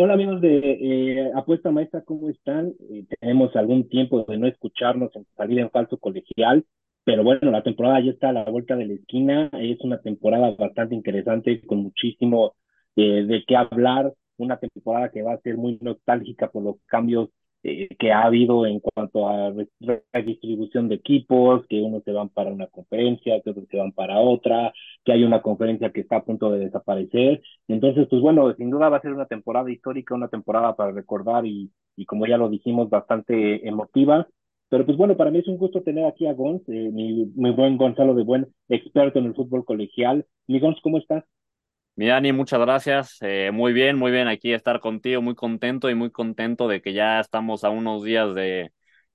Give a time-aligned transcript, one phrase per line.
[0.00, 2.72] Hola amigos de eh, Apuesta Maestra, ¿cómo están?
[2.88, 6.64] Eh, tenemos algún tiempo de no escucharnos en salir en falso colegial,
[7.02, 10.52] pero bueno, la temporada ya está a la vuelta de la esquina, es una temporada
[10.52, 12.54] bastante interesante con muchísimo
[12.94, 17.30] eh, de qué hablar, una temporada que va a ser muy nostálgica por los cambios
[17.62, 19.52] eh, que ha habido en cuanto a
[20.12, 24.18] redistribución de equipos, que unos se van para una conferencia, que otros se van para
[24.20, 24.72] otra,
[25.04, 27.42] que hay una conferencia que está a punto de desaparecer.
[27.68, 31.46] Entonces, pues bueno, sin duda va a ser una temporada histórica, una temporada para recordar
[31.46, 34.28] y, y como ya lo dijimos, bastante emotiva.
[34.70, 37.50] Pero pues bueno, para mí es un gusto tener aquí a Gons, eh, mi, mi
[37.52, 40.26] buen Gonzalo de buen experto en el fútbol colegial.
[40.46, 41.24] Mi Gons, ¿cómo estás?
[41.98, 43.18] Mi Dani, muchas gracias.
[43.22, 46.92] Eh, muy bien, muy bien aquí estar contigo, muy contento y muy contento de que
[46.92, 48.70] ya estamos a unos días de,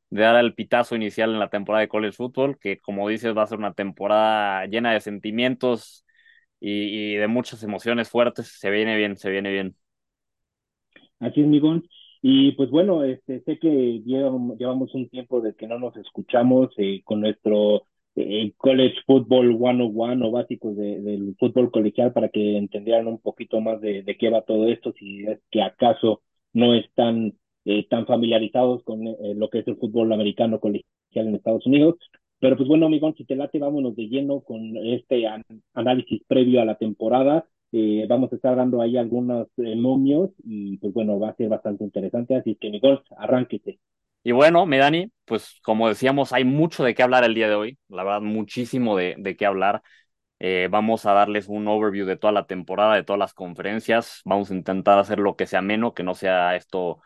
[0.10, 3.48] dar el pitazo inicial en la temporada de college football, que como dices va a
[3.48, 6.06] ser una temporada llena de sentimientos
[6.60, 8.48] y, de muchas emociones fuertes.
[8.60, 9.78] Se viene bien, se viene bien.
[11.20, 11.86] Así es, mi Gons.
[12.22, 16.74] Y pues bueno, este, sé que llevamos, llevamos un tiempo de que no nos escuchamos
[16.78, 22.58] eh, con nuestro eh, College Football 101 o básicos de, del fútbol colegial para que
[22.58, 26.22] entendieran un poquito más de, de qué va todo esto, si es que acaso
[26.54, 27.34] no están
[27.66, 30.86] eh, tan familiarizados con eh, lo que es el fútbol americano colegial
[31.28, 31.96] en Estados Unidos.
[32.40, 36.62] Pero pues bueno, amigos, si te late, vámonos de lleno con este an análisis previo
[36.62, 37.46] a la temporada.
[37.72, 41.50] Eh, vamos a estar dando ahí algunos eh, momios y pues bueno, va a ser
[41.50, 42.36] bastante interesante.
[42.36, 43.80] Así que, amigos, arránquete.
[44.24, 47.56] Y bueno, mi Dani, pues como decíamos, hay mucho de qué hablar el día de
[47.56, 49.82] hoy, la verdad, muchísimo de, de qué hablar.
[50.40, 54.22] Eh, vamos a darles un overview de toda la temporada, de todas las conferencias.
[54.26, 57.02] Vamos a intentar hacer lo que sea ameno, que no sea esto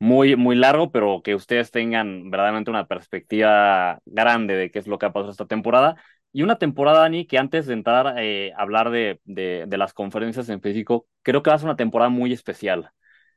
[0.00, 4.98] muy, muy largo, pero que ustedes tengan verdaderamente una perspectiva grande de qué es lo
[4.98, 5.96] que ha pasado esta temporada.
[6.32, 9.94] Y una temporada, Dani, que antes de entrar eh, a hablar de, de, de las
[9.94, 12.90] conferencias en físico, creo que va a ser una temporada muy especial.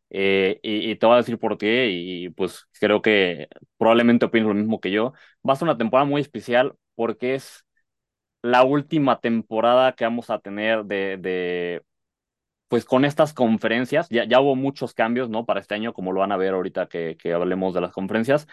[0.10, 4.48] Eh, y, y, te voy a decir por qué, y pues creo que probablemente opines
[4.48, 5.14] lo mismo que yo.
[5.48, 7.66] Va a ser una temporada muy especial porque es
[8.42, 11.84] la última temporada que vamos a tener de, de
[12.68, 14.10] pues con estas conferencias.
[14.10, 15.46] Ya, ya hubo muchos cambios, ¿no?
[15.46, 18.48] Para este año, como lo van a ver ahorita que, que hablemos de las conferencias,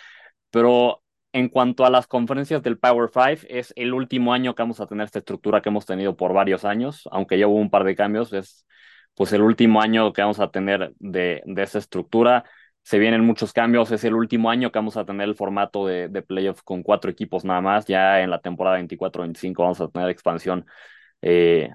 [0.51, 1.03] pero
[1.33, 4.87] en cuanto a las conferencias del Power Five, es el último año que vamos a
[4.87, 7.95] tener esta estructura que hemos tenido por varios años, aunque ya hubo un par de
[7.95, 8.67] cambios, es
[9.17, 12.45] pues el último año que vamos a tener de, de esa estructura.
[12.83, 16.09] Se vienen muchos cambios, es el último año que vamos a tener el formato de,
[16.09, 17.87] de playoff con cuatro equipos nada más.
[17.87, 20.67] Ya en la temporada 24-25 vamos a tener expansión,
[21.23, 21.71] eh,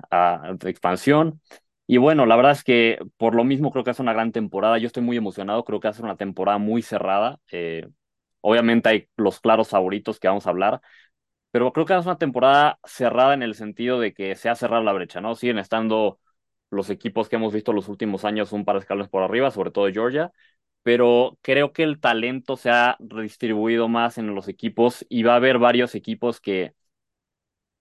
[0.65, 1.41] expansión.
[1.87, 4.77] Y bueno, la verdad es que por lo mismo creo que es una gran temporada.
[4.77, 7.39] Yo estoy muy emocionado, creo que ser una temporada muy cerrada.
[7.51, 7.87] Eh,
[8.41, 10.81] obviamente hay los claros favoritos que vamos a hablar,
[11.51, 14.83] pero creo que es una temporada cerrada en el sentido de que se ha cerrado
[14.83, 15.35] la brecha, ¿no?
[15.35, 16.19] Siguen estando
[16.71, 19.71] los equipos que hemos visto los últimos años un par de escalones por arriba, sobre
[19.71, 20.31] todo Georgia,
[20.83, 25.35] pero creo que el talento se ha redistribuido más en los equipos y va a
[25.35, 26.73] haber varios equipos que,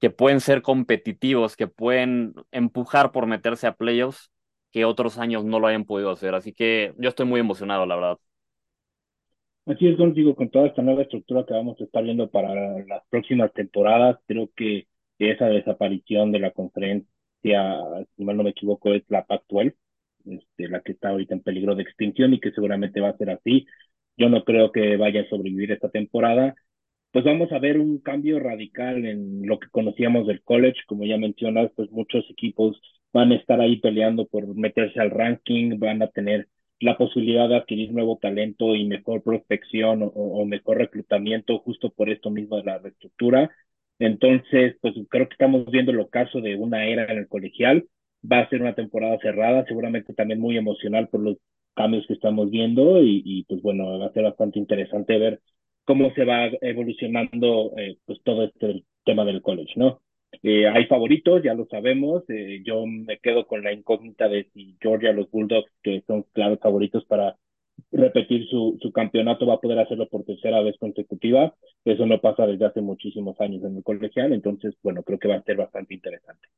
[0.01, 4.31] que pueden ser competitivos, que pueden empujar por meterse a playoffs
[4.73, 6.35] que otros años no lo hayan podido hacer.
[6.35, 8.19] Así que yo estoy muy emocionado, la verdad.
[9.67, 13.03] Así es, contigo, con toda esta nueva estructura que vamos a estar viendo para las
[13.09, 17.09] próximas temporadas, creo que esa desaparición de la conferencia
[17.43, 19.75] si mal no me equivoco, es la Pac-12,
[20.27, 23.31] este, la que está ahorita en peligro de extinción y que seguramente va a ser
[23.31, 23.67] así.
[24.17, 26.55] Yo no creo que vaya a sobrevivir esta temporada.
[27.13, 30.81] Pues vamos a ver un cambio radical en lo que conocíamos del college.
[30.87, 32.81] Como ya mencionas, pues muchos equipos
[33.13, 36.49] van a estar ahí peleando por meterse al ranking, van a tener
[36.81, 42.11] la posibilidad de adquirir nuevo talento y mejor prospección o, o mejor reclutamiento justo por
[42.11, 43.51] esto mismo de la reestructura.
[44.01, 47.87] Entonces, pues creo que estamos viendo el ocaso de una era en el colegial.
[48.31, 51.37] Va a ser una temporada cerrada, seguramente también muy emocional por los
[51.75, 55.41] cambios que estamos viendo y, pues bueno, va a ser bastante interesante ver
[55.85, 60.01] cómo se va evolucionando eh, pues todo este tema del college, ¿no?
[60.43, 62.25] Eh, hay favoritos, ya lo sabemos.
[62.29, 66.59] Eh, yo me quedo con la incógnita de si Georgia, los Bulldogs, que son claros
[66.61, 67.37] favoritos para
[67.93, 71.55] repetir su, su campeonato, va a poder hacerlo por tercera vez consecutiva.
[71.85, 75.37] Eso no pasa desde hace muchísimos años en el colegial, entonces, bueno, creo que va
[75.37, 76.49] a ser bastante interesante.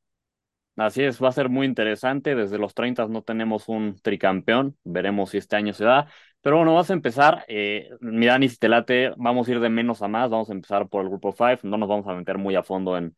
[0.75, 2.33] Así es, va a ser muy interesante.
[2.35, 4.75] Desde los 30 no tenemos un tricampeón.
[4.83, 6.07] Veremos si este año se da.
[6.41, 7.45] Pero bueno, vamos a empezar.
[7.47, 10.31] Eh, mira, ni si te late, vamos a ir de menos a más.
[10.31, 11.59] Vamos a empezar por el grupo 5.
[11.67, 13.15] No nos vamos a meter muy a fondo en,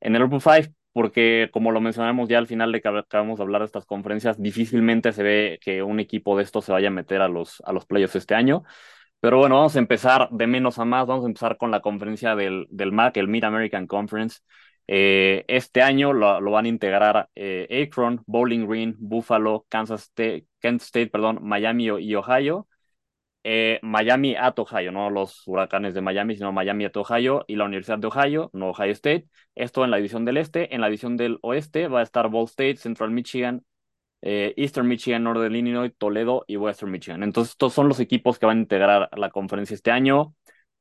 [0.00, 3.42] en el grupo 5 porque como lo mencionamos ya al final de que acabamos de
[3.42, 6.90] hablar de estas conferencias, difícilmente se ve que un equipo de estos se vaya a
[6.90, 8.64] meter a los, a los playoffs este año.
[9.20, 12.34] Pero bueno, vamos a empezar de menos a más, vamos a empezar con la conferencia
[12.34, 14.38] del, del MAC, el Mid American Conference.
[14.86, 20.80] Eh, este año lo, van a integrar eh, Akron, Bowling Green, Buffalo, Kansas State, Kent
[20.80, 22.68] State, perdón, Miami y Ohio.
[23.48, 27.64] Eh, Miami at Ohio, no los huracanes de Miami, sino Miami at Ohio y la
[27.64, 29.28] Universidad de Ohio, no Ohio State.
[29.54, 30.74] Esto en la división del este.
[30.74, 33.64] En la división del oeste va a estar Ball State, Central Michigan,
[34.22, 37.22] eh, Eastern Michigan, Northern Illinois, Toledo y Western Michigan.
[37.22, 40.34] Entonces, estos son los equipos que van a integrar la conferencia este año.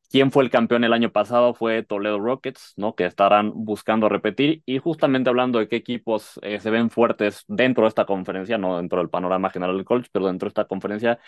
[0.09, 1.53] ¿Quién fue el campeón el año pasado?
[1.53, 2.95] Fue Toledo Rockets, ¿no?
[2.95, 4.63] Que estarán buscando repetir.
[4.65, 8.77] Y justamente hablando de qué equipos eh, se ven fuertes dentro de esta conferencia, no
[8.77, 11.19] dentro del panorama general del college, pero dentro de esta conferencia,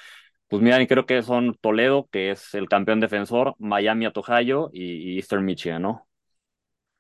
[0.48, 5.18] pues miren, creo que son Toledo, que es el campeón defensor, Miami at Ohio y,
[5.18, 6.08] Eastern Michigan, ¿no?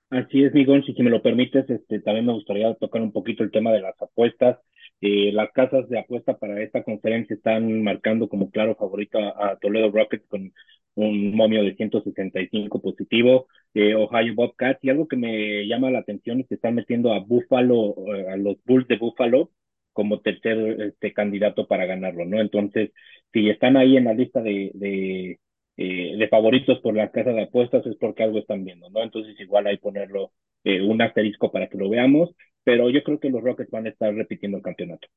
[0.09, 3.51] Así es, Miguel, si me lo permites, este, también me gustaría tocar un poquito el
[3.51, 4.57] tema de las apuestas.
[5.01, 9.91] Eh, las casas de apuesta para esta conferencia están marcando como claro favorito a, Toledo
[9.91, 10.53] Rockets con
[10.95, 16.39] un momio de 165 positivo, eh, Ohio Bobcats, y algo que me llama la atención
[16.39, 19.51] es que están metiendo a Buffalo, eh, a los Bulls de Buffalo
[19.97, 22.39] como tercer este, candidato para ganarlo, ¿no?
[22.41, 22.91] Entonces,
[23.33, 25.39] si están ahí en la lista de, de,
[25.75, 29.03] de favoritos por la casa de apuestas es porque algo están viendo, ¿no?
[29.03, 30.31] Entonces, igual hay ponerlo
[30.65, 34.13] un asterisco para que lo veamos pero yo creo que los Rockets van a estar
[34.13, 35.07] repitiendo el campeonato.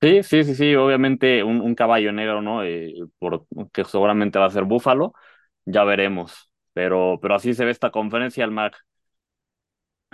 [0.00, 2.62] Sí, sí, sí, sí, obviamente un, un caballo negro, ¿no?
[2.62, 5.14] Eh, por, que seguramente va a ser Búfalo,
[5.64, 8.76] ya veremos, pero, pero así se ve esta conferencia, al Mac.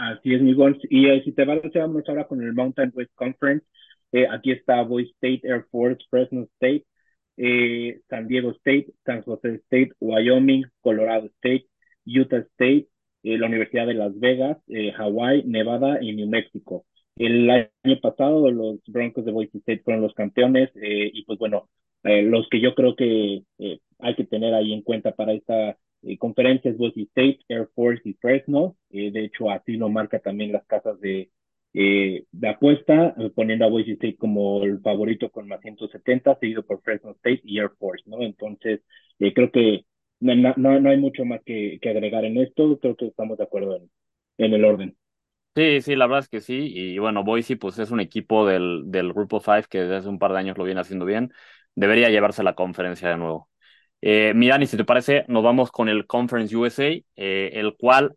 [0.01, 0.55] Así es, mi
[0.89, 3.67] Y eh, si te vas, vamos ahora con el Mountain West Conference.
[4.13, 6.87] Eh, aquí está Boise State, Air Force, Fresno State,
[8.09, 11.67] San Diego State, San Jose State, Wyoming, Colorado State,
[12.07, 12.89] Utah State,
[13.23, 16.87] eh, la Universidad de Las Vegas, eh, Hawaii, Nevada y New Mexico.
[17.17, 21.69] El año pasado los Broncos de Boise State fueron los campeones eh, y pues bueno,
[22.03, 23.43] los que yo creo que
[23.99, 25.77] hay que tener ahí en cuenta para esta
[26.19, 28.77] conferencia es Boise State, Air Force y Fresno.
[28.91, 31.31] de hecho, así lo marca también las casas de,
[31.73, 37.13] de apuesta, poniendo a Boise State como el favorito con más 170, seguido por Fresno
[37.13, 38.23] State y Air Force, ¿no?
[38.23, 38.81] Entonces,
[39.19, 39.85] creo que
[40.21, 43.45] no, no, no hay mucho más que, que, agregar en esto, creo que estamos de
[43.45, 43.91] acuerdo en,
[44.39, 44.97] en, el orden.
[45.57, 48.85] Sí, sí, la verdad es que sí, y bueno, Boise pues es un equipo del,
[48.87, 51.33] del Grupo 5 que desde hace un par de años lo viene haciendo bien,
[51.75, 53.50] debería llevarse la conferencia de nuevo.
[54.03, 56.85] Eh, Mirani, si te parece, nos vamos con el Conference USA,
[57.17, 58.17] eh, el cual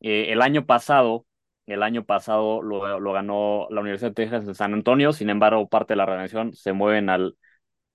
[0.00, 1.26] eh, el año pasado,
[1.66, 5.92] el año pasado lo, ganó la Universidad de Texas en San Antonio, sin embargo, parte
[5.94, 7.36] de la relación se mueven al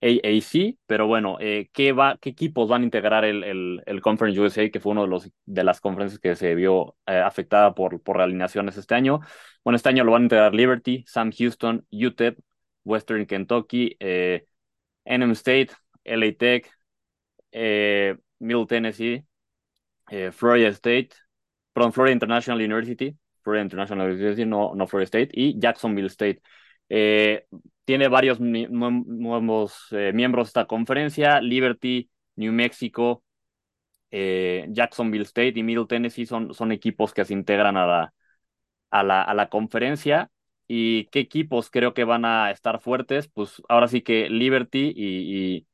[0.02, 4.70] AAC, pero bueno, eh, ¿qué, va, ¿qué equipos van a integrar el, el, Conference USA,
[4.70, 8.76] que fue uno de, los, de las conferencias que se vio afectada por, por realineaciones
[8.76, 9.20] este año?
[9.64, 12.38] Bueno, este año lo van a integrar Liberty, Sam Houston, UTEP,
[12.84, 13.96] Western Kentucky,
[15.04, 15.70] NM State,
[16.04, 16.70] LA Tech,
[17.56, 19.24] eh, Middle Tennessee,
[20.32, 21.10] Florida State,
[21.72, 26.40] perdón, Florida International University, Florida International University, no, no Florida State, y Jacksonville State.
[26.88, 27.46] Eh,
[27.84, 33.24] tiene varios nuevos eh, miembros de esta conferencia, Liberty, New Mexico,
[34.10, 38.14] eh, Jacksonville State y Middle Tennessee son, son equipos que se integran a la,
[38.90, 40.30] a la, a la conferencia.
[40.68, 43.28] ¿Y qué equipos creo que van a estar fuertes?
[43.28, 45.66] Pues ahora sí que Liberty y,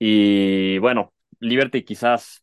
[0.00, 2.42] y bueno, Liberty quizás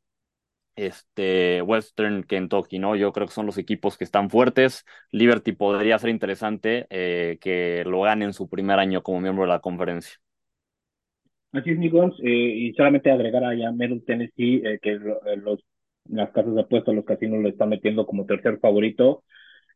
[0.77, 2.95] este, Western Kentucky, ¿no?
[2.95, 4.85] Yo creo que son los equipos que están fuertes.
[5.11, 9.49] Liberty podría ser interesante eh, que lo gane en su primer año como miembro de
[9.49, 10.17] la conferencia.
[11.51, 14.99] Así es, Migons, eh, y solamente agregar allá Middle Tennessee, eh, que
[15.37, 15.59] los,
[16.05, 19.23] las casas de apuestas, los casinos lo están metiendo como tercer favorito.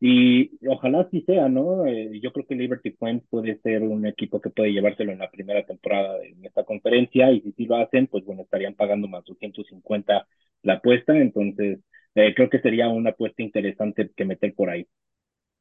[0.04, 1.86] Y ojalá sí sea, ¿no?
[1.86, 5.30] Eh, yo creo que Liberty Point puede ser un equipo que puede llevárselo en la
[5.30, 9.24] primera temporada en esta conferencia y si sí lo hacen, pues bueno, estarían pagando más
[9.26, 10.26] 250
[10.64, 11.82] la apuesta, entonces
[12.16, 14.88] eh, creo que sería una apuesta interesante que meter por ahí.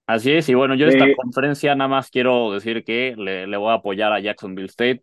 [0.07, 3.57] Así es, y bueno, yo esta eh, conferencia nada más quiero decir que le, le,
[3.59, 5.03] voy a apoyar a Jacksonville State.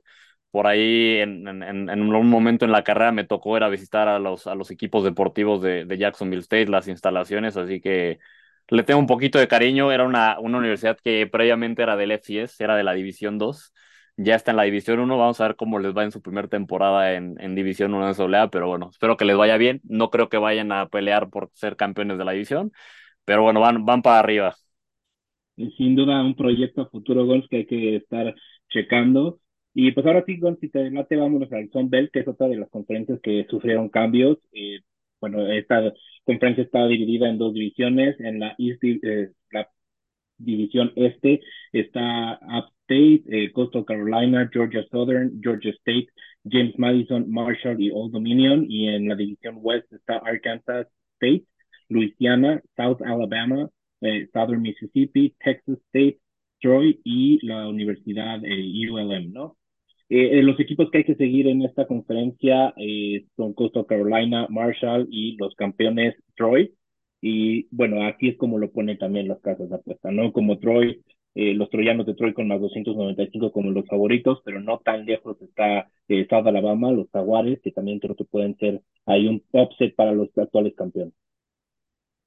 [0.49, 4.07] Por ahí en, en, en, un momento en la carrera me tocó ir a visitar
[4.07, 8.17] a los, a los equipos deportivos de, de Jacksonville State, las instalaciones, así que
[8.69, 9.91] le tengo un poquito de cariño.
[9.91, 13.73] Era una, una universidad que previamente era del FCS, era de la División 2.
[14.17, 15.17] Ya está en la División 1.
[15.17, 18.13] Vamos a ver cómo les va en su primera temporada en, en División 1 de
[18.15, 19.81] SOLEA, pero bueno, espero que les vaya bien.
[19.83, 22.71] No creo que vayan a pelear por ser campeones de la división,
[23.25, 24.55] pero bueno, van, van para arriba.
[25.77, 28.35] Sin duda, un proyecto a futuro, Gons, que hay que estar
[28.69, 29.39] checando.
[29.73, 32.47] Y pues ahora sí, Gons, si te mate, vámonos al Son Bell, que es otra
[32.47, 34.37] de las conferencias que sufrieron cambios.
[34.53, 34.79] Eh,
[35.19, 35.93] bueno, esta
[36.23, 38.19] conferencia está dividida en dos divisiones.
[38.19, 39.69] En la, eh, la
[40.37, 46.07] división este está Upstate, eh, Coastal Carolina, Georgia Southern, Georgia State,
[46.49, 48.65] James Madison, Marshall y Old Dominion.
[48.69, 51.45] Y en la división West está Arkansas State,
[51.89, 53.69] Louisiana, South Alabama,
[54.01, 56.19] eh, Southern Mississippi, Texas State,
[56.61, 59.57] Troy y la Universidad eh, ULM, ¿no?
[60.09, 62.73] Eh, los equipos que hay que seguir en esta conferencia
[63.35, 66.73] son Coastal Carolina, Marshall y los campeones Troy.
[67.21, 70.31] Y bueno, aquí es como lo ponen también las casas de apuesta, ¿no?
[70.31, 71.03] Como Troy,
[71.35, 75.89] los troyanos de Troy con más 295 como los favoritos, pero no tan lejos está
[76.29, 80.29] South Alabama, los Jaguares, que también creo que pueden ser ahí un upset para los
[80.37, 81.13] actuales campeones.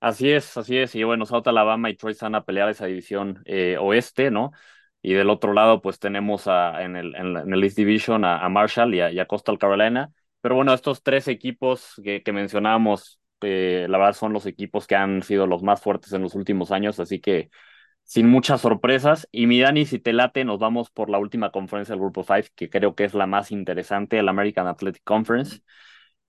[0.01, 0.95] Así es, así es.
[0.95, 4.53] Y bueno, South Alabama y Troy están a pelear esa división eh, oeste, ¿no?
[5.03, 8.95] Y del otro lado, pues tenemos a, en, el, en, el East Division a, Marshall
[8.95, 10.13] y a, Coastal Carolina.
[10.41, 14.97] Pero bueno, estos tres equipos que, que mencionábamos, eh, la verdad son los equipos que
[14.97, 17.51] han sido los más fuertes en los últimos años, así que
[18.05, 19.29] sin muchas sorpresas.
[19.33, 22.49] Y mi Dani, si te late, nos vamos por la última conferencia del Grupo 5,
[22.57, 25.61] que creo que es la más interesante, el American Athletic Conference.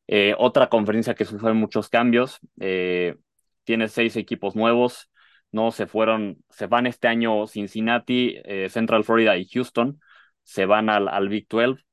[0.07, 2.39] Eh, otra conferencia que sufre muchos cambios.
[2.59, 3.15] Eh,
[3.63, 5.09] tiene seis equipos nuevos,
[5.51, 5.71] ¿no?
[5.71, 9.99] Se fueron, se van este año Cincinnati, eh, Central Florida y Houston,
[10.43, 11.83] se van al, al Big 12.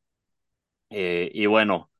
[0.90, 1.90] Eh, y bueno,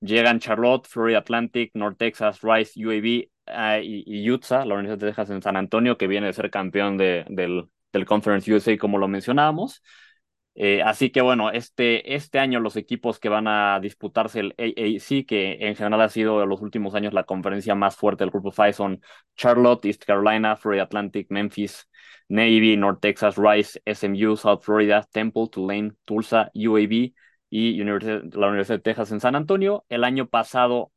[0.00, 5.06] llegan Charlotte, Florida Atlantic, North Texas, Rice, UAB ah, y, y, Utah, la Universidad de
[5.08, 8.98] Texas en San Antonio, que viene de ser campeón de, del, del Conference USA, como
[8.98, 9.82] lo mencionábamos.
[10.58, 15.26] Eh, así que bueno, este, este año los equipos que van a disputarse el AAC,
[15.26, 18.50] que en general ha sido en los últimos años la conferencia más fuerte del grupo
[18.52, 19.02] 5, son
[19.36, 21.88] Charlotte, East Carolina, Florida Atlantic, Memphis,
[22.28, 27.12] Navy, North Texas, Rice, SMU, South Florida, Temple, Tulane, Tulsa, UAB
[27.50, 27.92] y la
[28.48, 29.84] Universidad de Texas en San Antonio.
[29.90, 30.90] El año pasado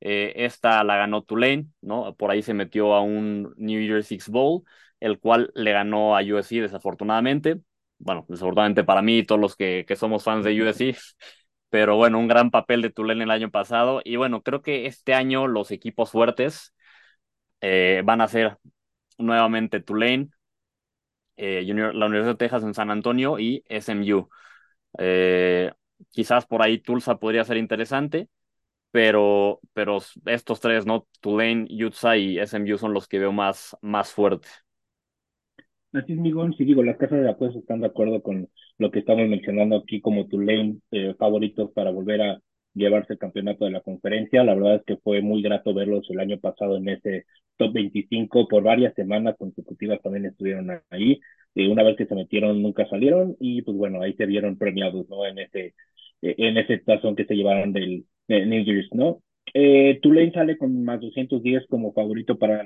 [0.00, 2.14] eh, esta la ganó Tulane, ¿no?
[2.16, 4.64] Por ahí se metió a un New Year's Six Bowl,
[5.00, 7.60] el cual le ganó a USC desafortunadamente
[7.98, 10.96] bueno, desafortunadamente para mí y todos los que, que somos fans de USC,
[11.70, 14.00] pero bueno, un gran papel de Tulane el año pasado.
[14.04, 16.74] Y bueno, creo que este año los equipos fuertes
[17.60, 18.58] eh, van a ser
[19.18, 20.30] nuevamente Tulane,
[21.36, 24.28] eh, la Universidad de Texas en San Antonio y SMU.
[24.98, 25.72] Eh,
[26.10, 28.28] quizás por ahí Tulsa podría ser interesante,
[28.92, 31.08] pero, pero estos tres, ¿no?
[31.20, 34.50] Tulane, Utah y SMU son los que veo más, más fuertes.
[35.92, 36.54] Así es, Miguel.
[36.56, 40.00] Sí, digo, las casas de apuestas están de acuerdo con lo que estamos mencionando aquí
[40.02, 42.40] como tu lane eh, favoritos para volver a
[42.74, 44.44] llevarse el campeonato de la conferencia.
[44.44, 47.24] La verdad es que fue muy grato verlos el año pasado en ese
[47.56, 51.20] top 25 por varias semanas consecutivas también estuvieron ahí.
[51.54, 55.08] Eh, una vez que se metieron nunca salieron y pues bueno, ahí se vieron premiados,
[55.08, 55.24] ¿no?
[55.26, 55.74] En ese,
[56.22, 59.22] eh, en ese tazón que se llevaron del New Year's, ¿no?
[59.54, 62.64] Eh, Tulane sale con más 210 como favorito para,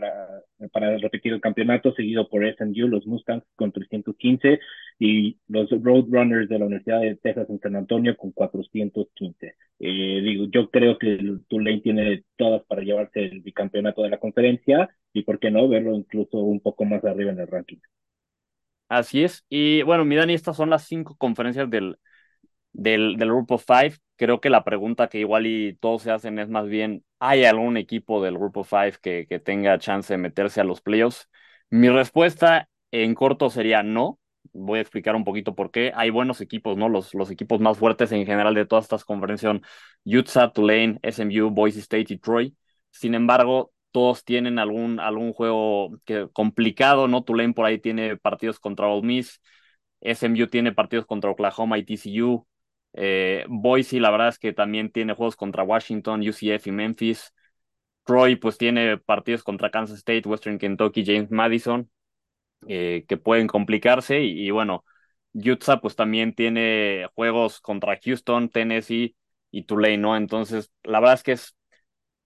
[0.73, 4.61] para repetir el campeonato, seguido por SMU, los Mustangs con 315
[4.99, 9.55] y los Roadrunners de la Universidad de Texas en San Antonio con 415.
[9.79, 14.89] Eh, digo, yo creo que Tulane tiene todas para llevarse el bicampeonato de la conferencia
[15.13, 17.79] y por qué no verlo incluso un poco más arriba en el ranking.
[18.89, 19.45] Así es.
[19.49, 21.97] Y bueno, mi Dani, estas son las cinco conferencias del,
[22.73, 26.49] del, del grupo 5 creo que la pregunta que igual y todos se hacen es
[26.49, 30.65] más bien, ¿hay algún equipo del grupo 5 que, que tenga chance de meterse a
[30.65, 31.29] los playoffs?
[31.71, 34.21] Mi respuesta en corto sería no.
[34.53, 35.93] Voy a explicar un poquito por qué.
[35.97, 36.89] Hay buenos equipos, ¿no?
[36.89, 39.63] Los, los equipos más fuertes en general de todas estas conferencias son
[40.05, 42.57] Utah, Tulane, SMU, Boise State y Troy.
[42.91, 47.25] Sin embargo, todos tienen algún, algún juego que, complicado, ¿no?
[47.25, 49.41] Tulane por ahí tiene partidos contra Ole Miss,
[50.01, 52.47] SMU tiene partidos contra Oklahoma y TCU,
[52.95, 57.33] eh, Boise, la verdad es que también tiene juegos contra Washington, UCF y Memphis.
[58.05, 61.91] Troy, pues tiene partidos contra Kansas State, Western Kentucky, James Madison,
[62.69, 64.21] eh, que pueden complicarse.
[64.23, 64.85] Y, bueno,
[65.35, 69.17] Utah, pues también tiene juegos contra Houston, Tennessee
[69.51, 70.17] y Tulane, ¿no?
[70.17, 71.57] Entonces, la verdad es que es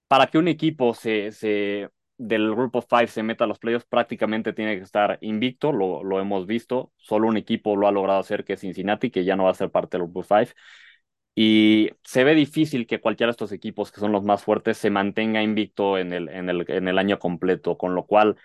[0.08, 4.52] para que un equipo se, se del grupo 5 se meta a los playoffs, prácticamente
[4.52, 8.44] tiene que estar invicto, lo, lo hemos visto, solo un equipo lo ha logrado hacer,
[8.44, 10.52] que es Cincinnati, que ya no va a ser parte del grupo 5.
[11.34, 14.90] Y se ve difícil que cualquiera de estos equipos, que son los más fuertes, se
[14.90, 18.36] mantenga invicto en el, en el, en el año completo, con lo cual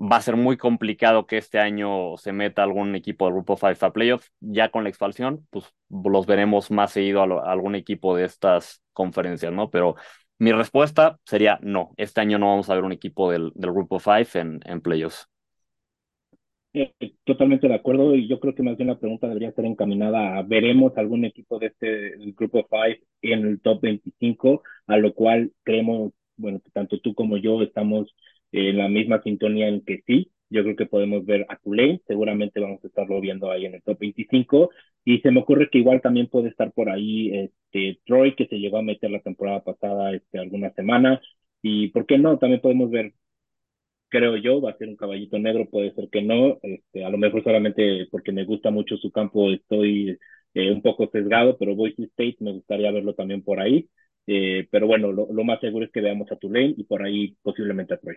[0.00, 3.86] va a ser muy complicado que este año se meta algún equipo del grupo 5
[3.86, 4.32] a playoffs.
[4.40, 9.52] Ya con la expansión, pues los veremos más seguido a, algún equipo de estas conferencias,
[9.52, 9.70] ¿no?
[9.70, 9.96] Pero
[10.38, 11.92] mi respuesta sería no.
[11.96, 15.28] Este año no vamos a ver un equipo del, del grupo 5 en, en playoffs.
[16.74, 16.92] Eh,
[17.24, 20.42] totalmente de acuerdo y yo creo que más bien la pregunta debería ser encaminada a
[20.42, 26.12] veremos algún equipo de este grupo 5 en el top 25, a lo cual creemos,
[26.36, 28.14] bueno, que tanto tú como yo estamos
[28.52, 32.60] en la misma sintonía en que sí, yo creo que podemos ver a Tulane, seguramente
[32.60, 34.70] vamos a estarlo viendo ahí en el top 25.
[35.04, 38.56] Y se me ocurre que igual también puede estar por ahí este, Troy, que se
[38.58, 41.20] llegó a meter la temporada pasada este, algunas semanas.
[41.62, 43.14] Y por qué no, también podemos ver,
[44.08, 47.18] creo yo, va a ser un caballito negro, puede ser que no, este, a lo
[47.18, 50.18] mejor solamente porque me gusta mucho su campo estoy
[50.54, 53.88] eh, un poco sesgado, pero Boise State me gustaría verlo también por ahí.
[54.26, 57.36] Eh, pero bueno, lo, lo, más seguro es que veamos a Tulane y por ahí
[57.42, 58.16] posiblemente a Troy.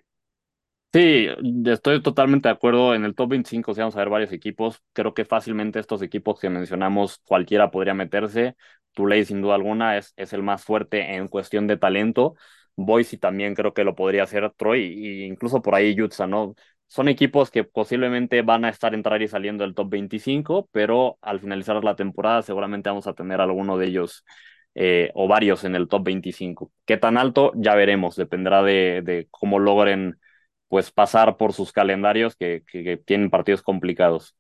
[0.94, 1.28] Sí,
[1.68, 2.94] estoy totalmente de acuerdo.
[2.94, 4.82] En el top 25 si vamos a ver varios equipos.
[4.92, 8.58] Creo que fácilmente estos equipos que mencionamos, cualquiera podría meterse.
[8.94, 12.36] Tulane, sin duda alguna, es, es el más fuerte en cuestión de talento.
[12.76, 14.82] Boise también creo que lo podría hacer Troy
[15.24, 16.56] e incluso por ahí Utah, ¿no?
[16.88, 21.40] Son equipos que posiblemente van a estar entrar y saliendo del top 25, pero al
[21.40, 24.26] finalizar la temporada seguramente vamos a tener alguno de ellos
[24.76, 26.72] eh, o varios en el top 25.
[26.86, 27.54] ¿Qué tan alto?
[27.56, 30.20] Ya veremos, dependerá de, de cómo logren
[30.72, 34.38] pues pasar por sus calendarios que, que, tienen partidos complicados.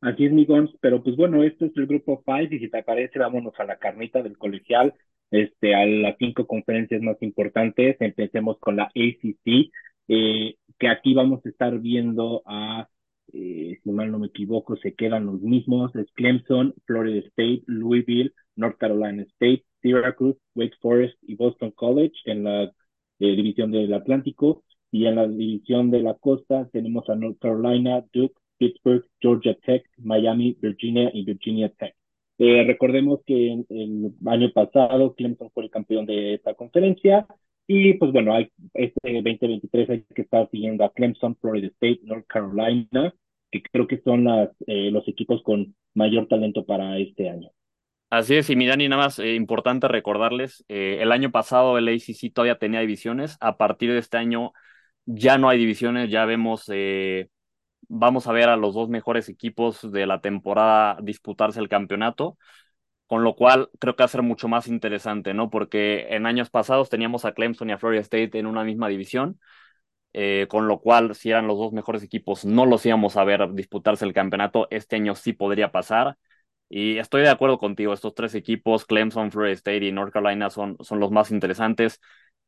[0.00, 0.46] Así es, mi
[0.80, 3.78] pero pues bueno, esto es el grupo 5 y si te parece, vámonos a la
[3.78, 4.94] carnita del colegial,
[5.32, 7.96] este, a las cinco conferencias más importantes.
[7.98, 9.72] Empecemos con la ACC,
[10.06, 12.88] eh, que aquí vamos a estar viendo a,
[13.32, 18.32] eh, si mal no me equivoco, se quedan los mismos, es Clemson, Florida State, Louisville,
[18.54, 22.62] North Carolina State, Syracuse, Wake Forest y Boston College en la
[23.18, 24.62] eh, división del Atlántico.
[24.90, 29.84] Y en la división de la costa tenemos a North Carolina, Duke, Pittsburgh, Georgia Tech,
[29.98, 31.94] Miami, Virginia y Virginia Tech.
[32.38, 37.26] Eh, recordemos que el año pasado Clemson fue el campeón de esta conferencia
[37.66, 42.26] y pues bueno, hay, este 2023 hay que estar siguiendo a Clemson, Florida State, North
[42.28, 43.12] Carolina,
[43.50, 47.50] que creo que son las, eh, los equipos con mayor talento para este año.
[48.08, 52.32] Así es, y mi Dani, nada más eh, importante recordarles, el año pasado el ACC
[52.32, 54.52] todavía tenía divisiones, a partir de este año
[55.08, 57.30] ya no hay divisiones, ya vemos, eh,
[57.88, 62.38] vamos a ver a los dos mejores equipos de la temporada disputarse el campeonato,
[63.06, 65.50] con lo cual creo que va a ser mucho más interesante, ¿no?
[65.50, 69.40] Porque en años pasados teníamos a Clemson y a Florida State en una misma división,
[70.12, 73.52] eh, con lo cual si eran los dos mejores equipos no los íbamos a ver
[73.54, 76.16] disputarse el campeonato, este año sí podría pasar.
[76.70, 80.76] Y estoy de acuerdo contigo, estos tres equipos, Clemson, Florida State y North Carolina, son,
[80.80, 82.00] son los más interesantes.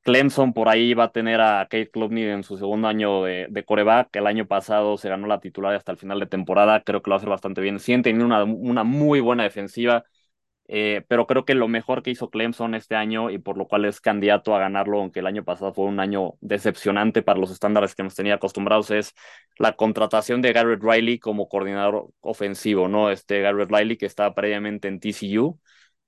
[0.02, 3.64] Clemson por ahí va a tener a Kate Klubnik en su segundo año de, de
[3.64, 4.14] coreback.
[4.16, 6.82] El año pasado se ganó la titular hasta el final de temporada.
[6.82, 7.78] Creo que lo hace bastante bien.
[7.80, 10.04] Sí, una, una muy buena defensiva,
[10.68, 13.84] eh, pero creo que lo mejor que hizo Clemson este año y por lo cual
[13.86, 17.94] es candidato a ganarlo, aunque el año pasado fue un año decepcionante para los estándares
[17.96, 19.14] que nos tenía acostumbrados, es
[19.58, 23.10] la contratación de Garrett Riley como coordinador ofensivo, ¿no?
[23.10, 25.58] Este Garrett Riley que estaba previamente en TCU.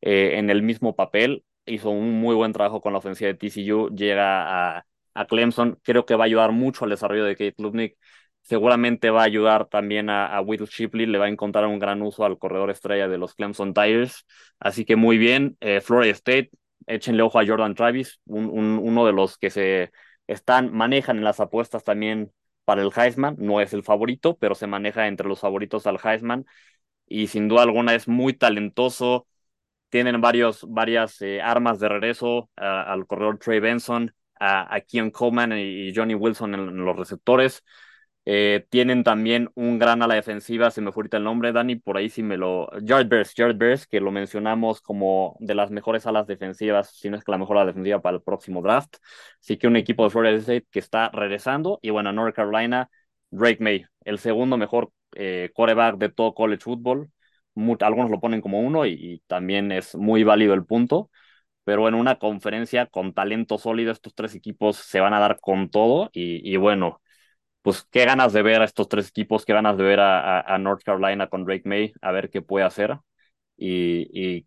[0.00, 3.88] Eh, en el mismo papel, hizo un muy buen trabajo con la ofensiva de TCU,
[3.94, 7.96] llega a, a Clemson, creo que va a ayudar mucho al desarrollo de Kate Lubnik,
[8.42, 12.03] seguramente va a ayudar también a, a Will Shipley, le va a encontrar un gran
[12.03, 14.27] uso al corredor estrella de los Clemson Tigers,
[14.61, 16.51] así que muy bien, eh, Florida State,
[16.87, 19.92] échenle ojo a Jordan Travis, un, un, uno de los que se
[20.27, 22.33] están, manejan en las apuestas también
[22.64, 26.44] para el Heisman, no es el favorito, pero se maneja entre los favoritos al Heisman,
[27.07, 29.27] y sin duda alguna es muy talentoso,
[29.92, 34.81] tienen varios, varias eh, armas de regreso al corredor Trey Benson, a, a
[35.12, 37.62] Coleman y Johnny Wilson en, los receptores.
[38.24, 41.98] Eh, tienen también un gran ala defensiva, se me fue ahorita el nombre, Dani, por
[41.98, 42.70] ahí sí me lo...
[42.87, 47.18] Jared Bears, Jared Bears, que lo mencionamos como de las mejores alas defensivas, si no
[47.18, 48.96] es que la mejor ala defensiva para el próximo draft.
[49.40, 51.78] Así que un equipo de Florida State que está regresando.
[51.83, 52.88] Y bueno, North Carolina,
[53.31, 55.50] Drake May, el segundo mejor eh,
[55.98, 57.11] de todo college football
[57.80, 61.10] algunos lo ponen como uno y, también es muy válido el punto,
[61.64, 65.70] pero en una conferencia con talento sólido, estos tres equipos se van a dar con
[65.70, 67.00] todo y, bueno,
[67.62, 70.82] pues qué ganas de ver a estos tres equipos, qué ganas de ver a, North
[70.84, 72.98] Carolina con Drake May, a ver qué puede hacer
[73.56, 74.46] y, y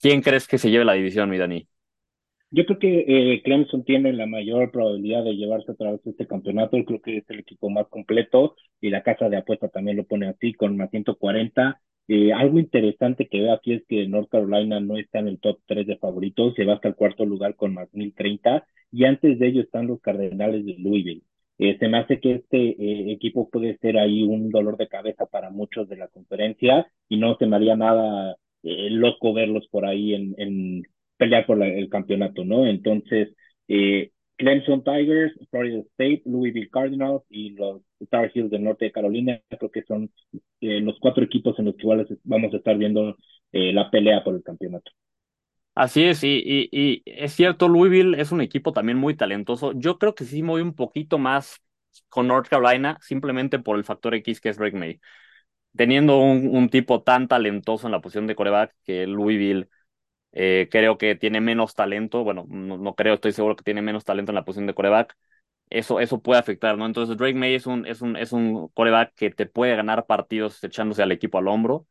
[0.00, 1.68] quién crees que se lleve la división, mi Dani.
[2.52, 6.26] Yo creo que eh, Clemson tiene la mayor probabilidad de llevarse a través de este
[6.26, 6.76] campeonato.
[6.84, 10.26] Creo que es el equipo más completo y la casa de apuesta también lo pone
[10.28, 11.80] así con más 140.
[12.08, 15.60] Eh, algo interesante que veo aquí es que North Carolina no está en el top
[15.66, 19.46] 3 de favoritos, se va hasta el cuarto lugar con más 1030 y antes de
[19.46, 21.22] ello están los Cardenales de Louisville.
[21.58, 25.26] Eh, se me hace que este eh, equipo puede ser ahí un dolor de cabeza
[25.26, 30.14] para muchos de la conferencia y no se me haría nada loco verlos por ahí
[30.14, 30.82] en, en
[31.16, 32.66] pelear por el campeonato, ¿no?
[32.66, 33.34] Entonces,
[34.36, 39.70] Clemson Tigers, Florida State, Louisville Cardinals y los Star Heels del norte de Carolina, creo
[39.70, 40.10] que son
[40.60, 41.86] eh, los cuatro equipos en los que
[42.24, 43.16] vamos a estar viendo
[43.52, 44.90] eh, la pelea por el campeonato.
[45.74, 49.72] Así es, y, y, es cierto, Louisville es un equipo también muy talentoso.
[49.72, 51.62] Yo creo que sí me voy un poquito más
[52.08, 55.00] con North Carolina, simplemente por el factor X que es Drake May.
[55.76, 59.68] Teniendo un, un tipo tan talentoso en la posición de coreback que Louisville
[60.32, 64.04] Eh, creo que tiene menos talento, bueno, no, no, creo, estoy seguro que tiene menos
[64.04, 65.16] talento en la posición de coreback.
[65.70, 66.86] Eso, eso puede afectar, ¿no?
[66.86, 70.62] Entonces Drake May es un, es un, es un coreback que te puede ganar partidos
[70.64, 71.86] echándose al equipo al hombro.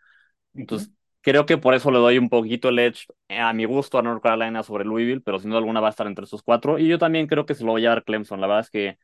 [0.54, 4.02] Entonces, creo que por eso le doy un poquito el edge a mi gusto a
[4.04, 6.80] North Carolina sobre Louisville, pero sin duda alguna va a estar entre esos cuatro.
[6.80, 8.42] Y yo también creo que se lo voy a dar Clemson.
[8.42, 8.98] La verdad es que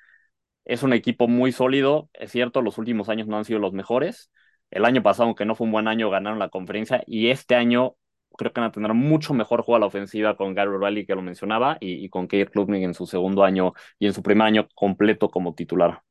[0.66, 2.10] es un equipo muy sólido.
[2.14, 4.32] Es cierto, los últimos años no han sido los mejores.
[4.72, 7.04] El año pasado, aunque no fue un buen año, ganaron la conferencia.
[7.08, 7.96] Y este año
[8.36, 11.16] creo que van a tener mucho mejor juego a la ofensiva con Gary Riley, que
[11.16, 14.48] lo mencionaba, y, y con Kate Klubnik en su segundo año y en su primer
[14.48, 16.02] año completo como titular.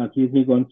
[0.00, 0.66] Aquí es Miguel.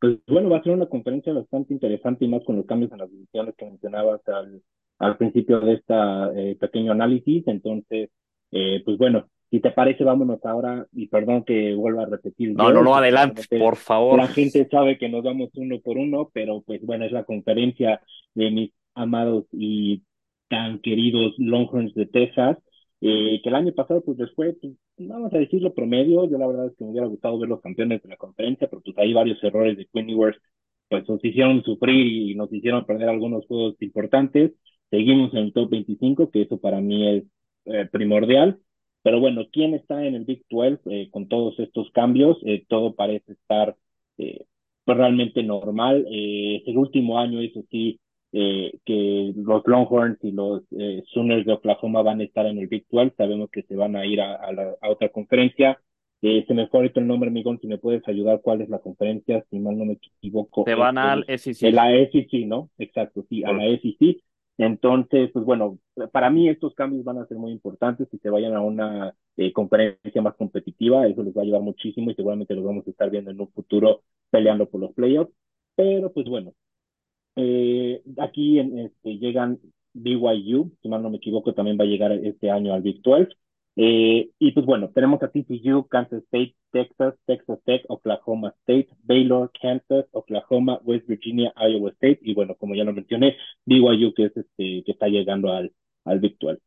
[0.00, 2.98] Pues bueno, va a ser una conferencia bastante interesante y más con los cambios en
[2.98, 4.62] las divisiones que mencionabas al,
[4.98, 7.46] al principio de este pequeño análisis.
[7.48, 8.08] Entonces,
[8.50, 12.54] eh, pues bueno, si te parece, vámonos ahora, y perdón que vuelva a repetir.
[12.54, 14.16] No, no, no, adelante, por favor.
[14.16, 18.00] La gente sabe que nos vamos uno por uno, pero pues bueno, es la conferencia
[18.34, 20.02] de mis amados y
[20.48, 22.58] tan queridos Longhorns de Texas,
[23.00, 26.46] eh, que el año pasado pues les fue, pues, vamos a decirlo promedio, yo la
[26.46, 29.12] verdad es que me hubiera gustado ver los campeones de la conferencia, pero pues hay
[29.14, 30.38] varios errores de Quinn Ewers,
[30.88, 34.52] pues nos hicieron sufrir y nos hicieron perder algunos juegos importantes,
[34.90, 37.24] seguimos en el top 25, que eso para mí es
[37.66, 38.58] eh, primordial,
[39.02, 42.38] pero bueno, ¿quién está en el Big 12 eh, con todos estos cambios?
[42.68, 43.76] Todo parece estar
[44.84, 46.06] pues realmente normal.
[46.10, 47.98] El último año, eso sí,
[48.32, 52.68] eh, que los Longhorns y los eh, Sooners de Oklahoma van a estar en el
[52.68, 53.14] Big 12.
[53.16, 55.80] Sabemos que se van a ir a, a, la, a otra conferencia.
[56.22, 58.78] Eh, se me fue ahorita el nombre, Miguel, si me puedes ayudar, ¿cuál es la
[58.78, 59.44] conferencia?
[59.50, 60.64] Si mal no me equivoco.
[60.66, 61.72] Se van al SEC.
[61.72, 62.70] La SEC, ¿no?
[62.78, 64.22] Exacto, sí, a la SEC.
[64.58, 65.78] Entonces, pues bueno,
[66.12, 69.54] para mí estos cambios van a ser muy importantes si se vayan a una eh,
[69.54, 73.08] conferencia más competitiva, eso les va a ayudar muchísimo y seguramente los vamos a estar
[73.08, 75.32] viendo en un futuro peleando por los playoffs.
[75.76, 76.52] Pero pues bueno,
[77.36, 79.60] eh, aquí en, este, llegan
[79.94, 83.28] BYU, si mal no me equivoco, también va a llegar este año al Big 12.
[83.76, 89.50] Eh, y pues bueno, tenemos a TCU, Kansas State, Texas, Texas Tech, Oklahoma State, Baylor,
[89.60, 94.36] Kansas, Oklahoma, West Virginia, Iowa State y bueno, como ya lo mencioné, BYU que es
[94.36, 95.72] este que está llegando al,
[96.04, 96.60] al Big 12.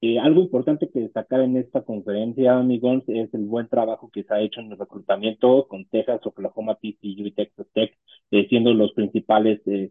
[0.00, 4.32] Eh, algo importante que destacar en esta conferencia, amigos, es el buen trabajo que se
[4.32, 7.92] ha hecho en el reclutamiento con Texas, Oklahoma, TCU y Texas Tech,
[8.30, 9.90] eh, siendo los principales eh,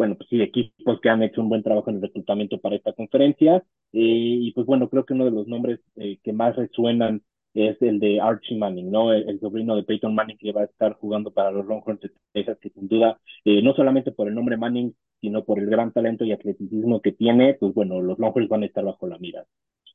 [0.00, 2.94] bueno, pues sí, equipos que han hecho un buen trabajo en el reclutamiento para esta
[2.94, 3.58] conferencia.
[3.92, 4.00] Eh,
[4.46, 8.00] y pues bueno, creo que uno de los nombres eh, que más resuenan es el
[8.00, 9.12] de Archie Manning, ¿no?
[9.12, 12.56] El, sobrino de Peyton Manning que va a estar jugando para los Longhorns de Texas,
[12.62, 16.24] que sin duda, eh, no solamente por el nombre Manning, sino por el gran talento
[16.24, 19.44] y atleticismo que tiene, pues bueno, los Longhorns van a estar bajo la mira.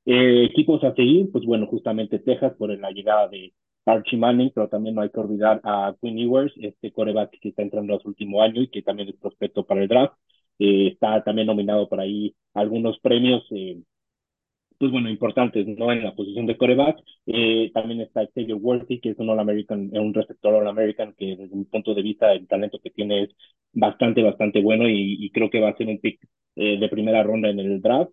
[0.06, 3.54] Equipos a seguir, pues bueno, justamente Texas por la llegada de
[3.86, 7.62] Archie Manning, pero también no hay que olvidar a Quinn Ewers, este coreback que está
[7.62, 10.16] entrando a su último año y que también es prospecto para el draft.
[10.60, 13.82] Eh, está también nominado por ahí algunos premios, eh,
[14.78, 15.92] pues bueno, importantes, ¿no?
[15.92, 16.98] En la posición de coreback.
[17.28, 21.64] Eh, también está Xavier Worthy, que es un All-American, un receptor All-American, que desde mi
[21.66, 23.30] punto de vista el talento que tiene es
[23.74, 26.20] bastante, bastante bueno y, y creo que va a ser un pick
[26.58, 28.12] eh, de primera ronda en el draft.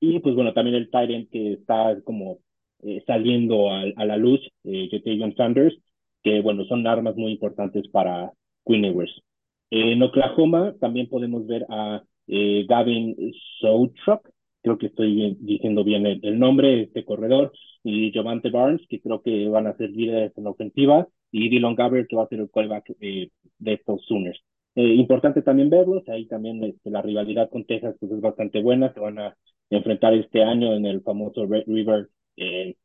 [0.00, 2.38] Y pues bueno, también el Tyrant que está como
[2.82, 5.76] eh, saliendo a, a, la luz, eh, Jatavion Sanders,
[6.22, 8.32] que bueno, son armas muy importantes para
[8.64, 9.22] Queen Ewers.
[9.70, 13.16] Eh, en Oklahoma también podemos ver a eh, Gavin
[13.60, 14.28] Soutruck,
[14.62, 19.00] creo que estoy bien, diciendo bien el, el, nombre, este corredor, y Javante Barnes, que
[19.00, 22.28] creo que van a ser líderes en la ofensiva, y Dylan Gabbert, que va a
[22.28, 24.40] ser el quarterback eh, de estos Sooners.
[24.76, 28.92] Eh, importante también verlos, ahí también este, la rivalidad con Texas pues, es bastante buena,
[28.92, 29.36] se van a
[29.70, 32.76] enfrentar este año en el famoso Red River eh,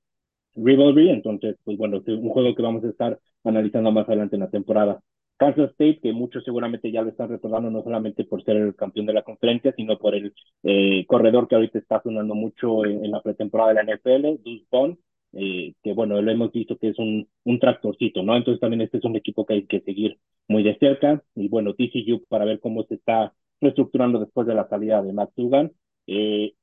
[0.56, 4.42] Rivalry, entonces, pues bueno, es un juego que vamos a estar analizando más adelante en
[4.42, 5.02] la temporada.
[5.38, 9.06] Kansas State, que muchos seguramente ya lo están recordando, no solamente por ser el campeón
[9.06, 10.34] de la conferencia, sino por el
[10.64, 14.98] eh, corredor que ahorita está sonando mucho en, la pretemporada de la NFL, Deuce Bond,
[15.34, 18.36] eh, que bueno, lo hemos visto que es un, un tractorcito, ¿no?
[18.36, 21.74] Entonces también este es un equipo que hay que seguir muy de cerca, y bueno,
[21.74, 25.72] TCU para ver cómo se está reestructurando después de la salida de Matt Dugan.
[26.08, 26.54] Eh,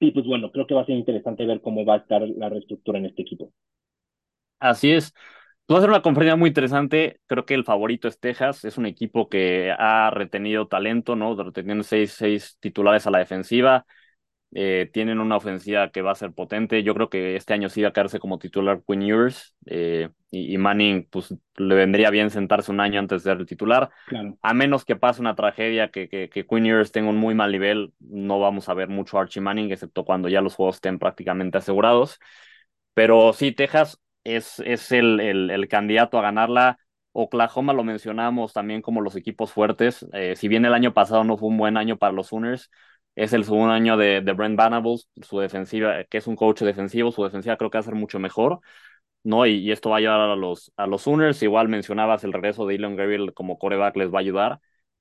[0.00, 2.48] y pues bueno, creo que va a ser interesante ver cómo va a estar la
[2.48, 3.52] reestructura en este equipo.
[4.58, 5.12] Así es.
[5.70, 7.20] Va a ser una conferencia muy interesante.
[7.26, 8.64] Creo que el favorito es Texas.
[8.64, 11.36] Es un equipo que ha retenido talento, ¿no?
[11.42, 13.86] Reteniendo seis, seis titulares a la defensiva.
[14.54, 16.82] Eh, tienen una ofensiva que va a ser potente.
[16.82, 19.54] Yo creo que este año sí va a quedarse como titular Quinn Ewers.
[19.66, 23.46] Eh, y, y, Manning, pues le vendría bien sentarse un año antes de ser el
[23.46, 23.90] titular.
[24.06, 24.38] Claro.
[24.40, 27.52] A menos que pase una tragedia, que, que, que Quinn Ewers tenga un muy mal
[27.52, 31.58] nivel, no vamos a ver mucho Archie Manning, excepto cuando ya los juegos estén prácticamente
[31.58, 32.18] asegurados.
[32.94, 36.78] Pero sí, Texas es, es el, el, el candidato a ganarla.
[37.12, 40.06] Oklahoma lo mencionamos también como los equipos fuertes.
[40.12, 42.70] Eh, si bien el año pasado no fue un buen año para los Sooners,
[43.24, 47.10] es el segundo año de, de Brent Venables, su defensiva, que es un coach defensivo,
[47.12, 48.60] su defensiva creo que va a ser mucho mejor.
[49.24, 49.46] ¿no?
[49.46, 51.42] Y, y, esto va a ayudar a los, a los Sooners.
[51.42, 54.60] Igual mencionabas el regreso de Elon Gabriel como coreback, les va a ayudar.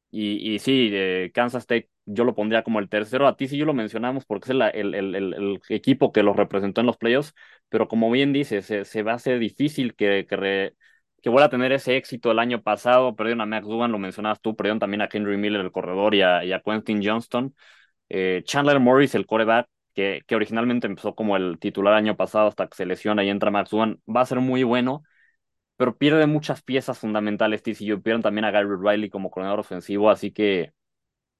[0.09, 3.27] Y, y sí, eh, Kansas State yo lo pondría como el tercero.
[3.27, 4.61] A ti sí yo lo mencionamos porque es el,
[4.95, 7.33] el, el, equipo que los representó en los playoffs,
[7.69, 10.73] pero como bien dices, se, va a hacer difícil que, que,
[11.21, 13.15] que vuelva a tener ese éxito el año pasado.
[13.15, 16.43] Perdieron a Max lo mencionabas tú, perdieron también a Henry Miller, el corredor, y a,
[16.45, 17.53] y a Quentin Johnston.
[18.09, 22.67] Eh, Chandler Morris, el coreback, que, que, originalmente empezó como el titular año pasado hasta
[22.67, 25.03] que se lesiona y entra Max va a ser muy bueno
[25.77, 28.01] pero pierde muchas piezas fundamentales TCU.
[28.01, 30.73] Pierden también a Gary Riley como coordinador ofensivo, así que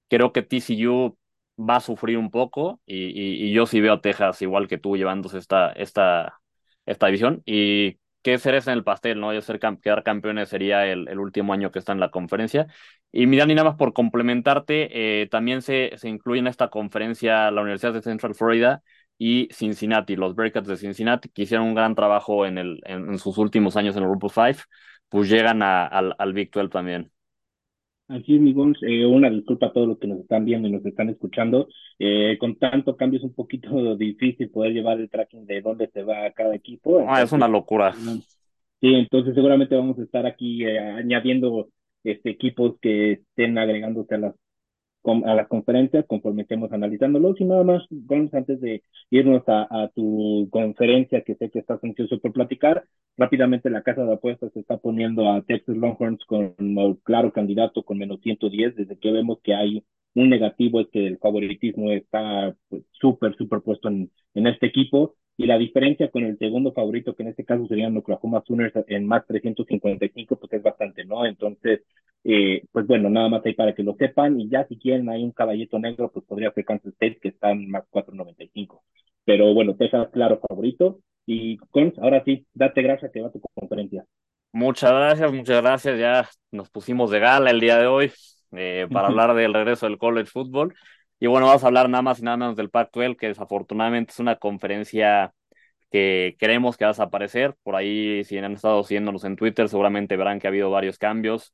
[0.09, 1.17] creo que TCU
[1.59, 4.77] va a sufrir un poco y, y, y, yo sí veo a Texas igual que
[4.77, 6.39] tú llevándose esta, esta,
[6.85, 7.43] esta división.
[7.45, 9.33] Y qué cereza en el pastel, ¿no?
[9.33, 12.67] Yo ser quedar campeones sería el, el, último año que está en la conferencia.
[13.09, 17.49] Y mira, ni nada más por complementarte, eh, también se, se incluye en esta conferencia
[17.51, 18.83] la Universidad de Central Florida
[19.17, 23.37] y Cincinnati, los Bearcats de Cincinnati, que hicieron un gran trabajo en, el, en, sus
[23.37, 24.59] últimos años en el Grupo 5,
[25.07, 27.09] pues llegan al, al Big 12 también.
[28.07, 28.77] Así es, mi Gons.
[28.83, 31.67] Eh, una disculpa a todos los que nos están viendo y nos están escuchando.
[31.99, 36.03] Eh, con tanto cambio es un poquito difícil poder llevar el tracking de dónde se
[36.03, 36.99] va cada equipo.
[36.99, 37.93] Entonces, ah, es una locura.
[37.93, 41.69] Sí, entonces seguramente vamos a estar aquí eh, añadiendo
[42.03, 44.35] este, equipos que estén agregándose a las
[45.25, 47.39] a las conferencias conforme estemos analizándolos.
[47.39, 51.83] Y nada más, Gons, antes de irnos a, a, tu conferencia que sé que estás
[51.83, 52.85] ansioso por platicar,
[53.17, 58.19] rápidamente la casa de apuestas está poniendo a Texas Longhorns como claro candidato con menos
[58.21, 62.55] 110 desde que vemos que hay un negativo es que el favoritismo está
[62.91, 67.15] súper, pues, súper puesto en, en este equipo y la diferencia con el segundo favorito,
[67.15, 71.25] que en este caso serían Oklahoma Sooners en más 355, pues es bastante, ¿no?
[71.25, 71.81] Entonces,
[72.23, 75.23] eh, pues bueno, nada más ahí para que lo sepan, y ya si quieren hay
[75.23, 78.83] un caballito negro, pues podría ser Kansas State, que está en más 495.
[79.25, 80.99] Pero bueno, Texas, claro, favorito.
[81.25, 84.05] Y con ahora sí, date gracias que va tu conferencia.
[84.53, 85.99] Muchas gracias, muchas gracias.
[85.99, 88.11] Ya nos pusimos de gala el día de hoy
[88.53, 90.73] eh, para hablar del regreso del college football.
[91.19, 94.19] Y bueno, vamos a hablar nada más y nada menos del Pac-12, que desafortunadamente es
[94.19, 95.33] una conferencia
[95.91, 97.55] que creemos que va a desaparecer.
[97.63, 101.53] Por ahí, si han estado siguiéndonos en Twitter, seguramente verán que ha habido varios cambios.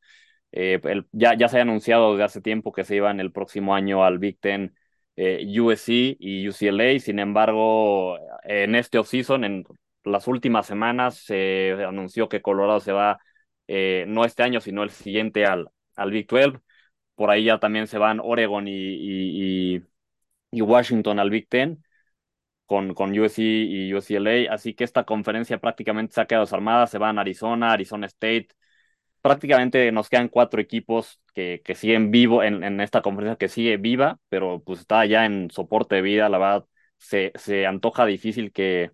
[0.52, 4.04] Eh, ya, ya se ha anunciado desde hace tiempo que se iban el próximo año
[4.04, 4.76] al Big Ten
[5.16, 7.00] eh, USC y UCLA.
[7.00, 9.64] Sin embargo, en este offseason, en
[10.04, 13.20] las últimas semanas, se anunció que Colorado se va
[13.68, 16.60] eh, no este año, sino el siguiente al, al Big 12
[17.16, 18.74] por ahí ya también se van Oregon y,
[20.52, 21.84] y, Washington al Big Ten
[22.66, 26.98] con, con USC y UCLA, así que esta conferencia prácticamente se ha quedado desarmada, se
[26.98, 28.50] van Arizona, Arizona State,
[29.22, 33.78] prácticamente nos quedan cuatro equipos que, que siguen vivo en, en, esta conferencia que sigue
[33.78, 36.66] viva, pero pues está ya en soporte de vida, la verdad
[36.98, 38.92] se, se antoja difícil que,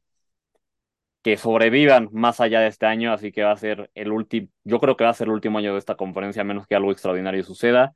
[1.24, 4.80] que sobrevivan más allá de este año, así que va a ser el último, yo
[4.80, 6.92] creo que va a ser el último año de esta conferencia, a menos que algo
[6.92, 7.94] extraordinario suceda.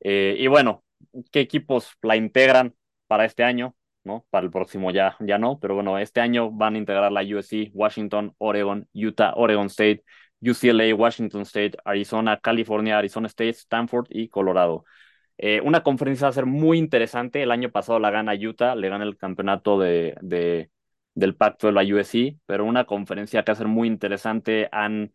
[0.00, 0.84] Eh, y bueno,
[1.32, 2.74] ¿qué equipos la integran
[3.06, 3.74] para este año?
[4.04, 4.24] ¿no?
[4.30, 7.70] Para el próximo ya, ya no, pero bueno, este año van a integrar la USC,
[7.74, 10.04] Washington, Oregon, Utah, Oregon State,
[10.40, 14.84] UCLA, Washington State, Arizona, California, Arizona State, Stanford y Colorado.
[15.38, 17.42] Eh, una conferencia va a ser muy interesante.
[17.42, 20.70] El año pasado la gana Utah, le gana el campeonato de, de
[21.16, 24.68] del pacto de la USC, pero una conferencia que va a ser muy interesante.
[24.72, 25.12] Han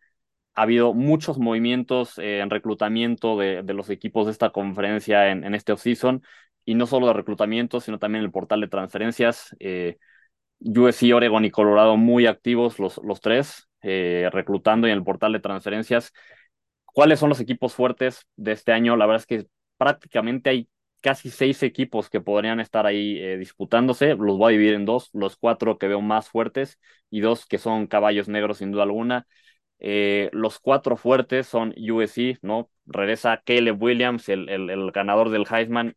[0.54, 5.44] ha habido muchos movimientos eh, en reclutamiento de, de, los equipos de esta conferencia en,
[5.44, 6.22] en este offseason,
[6.64, 9.56] y no solo de reclutamiento, sino también el portal de transferencias.
[9.60, 9.98] Eh,
[10.60, 15.32] USC, Oregon y Colorado muy activos los, los tres, eh, reclutando y en el portal
[15.32, 16.12] de transferencias.
[16.84, 18.96] ¿Cuáles son los equipos fuertes de este año?
[18.96, 20.68] La verdad es que prácticamente hay
[21.02, 24.14] casi seis equipos que podrían estar ahí eh, disputándose.
[24.16, 26.78] Los voy a dividir en dos, los cuatro que veo más fuertes
[27.10, 29.26] y dos que son caballos negros sin duda alguna.
[29.80, 32.70] Eh, los cuatro fuertes son USC, ¿no?
[32.86, 35.96] Regresa Caleb Williams, el, el, ganador del Heisman,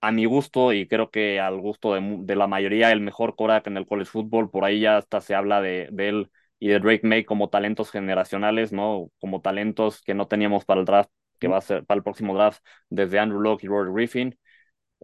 [0.00, 3.76] a mi gusto y creo que al gusto de, la mayoría, el mejor Korak en
[3.76, 4.50] el college football.
[4.50, 8.72] Por ahí ya hasta se habla de él y de Drake May como talentos generacionales,
[8.72, 9.10] ¿no?
[9.20, 12.34] Como talentos que no teníamos para el draft que va a ser para el próximo
[12.34, 14.38] draft desde Andrew Locke y Robert Griffin.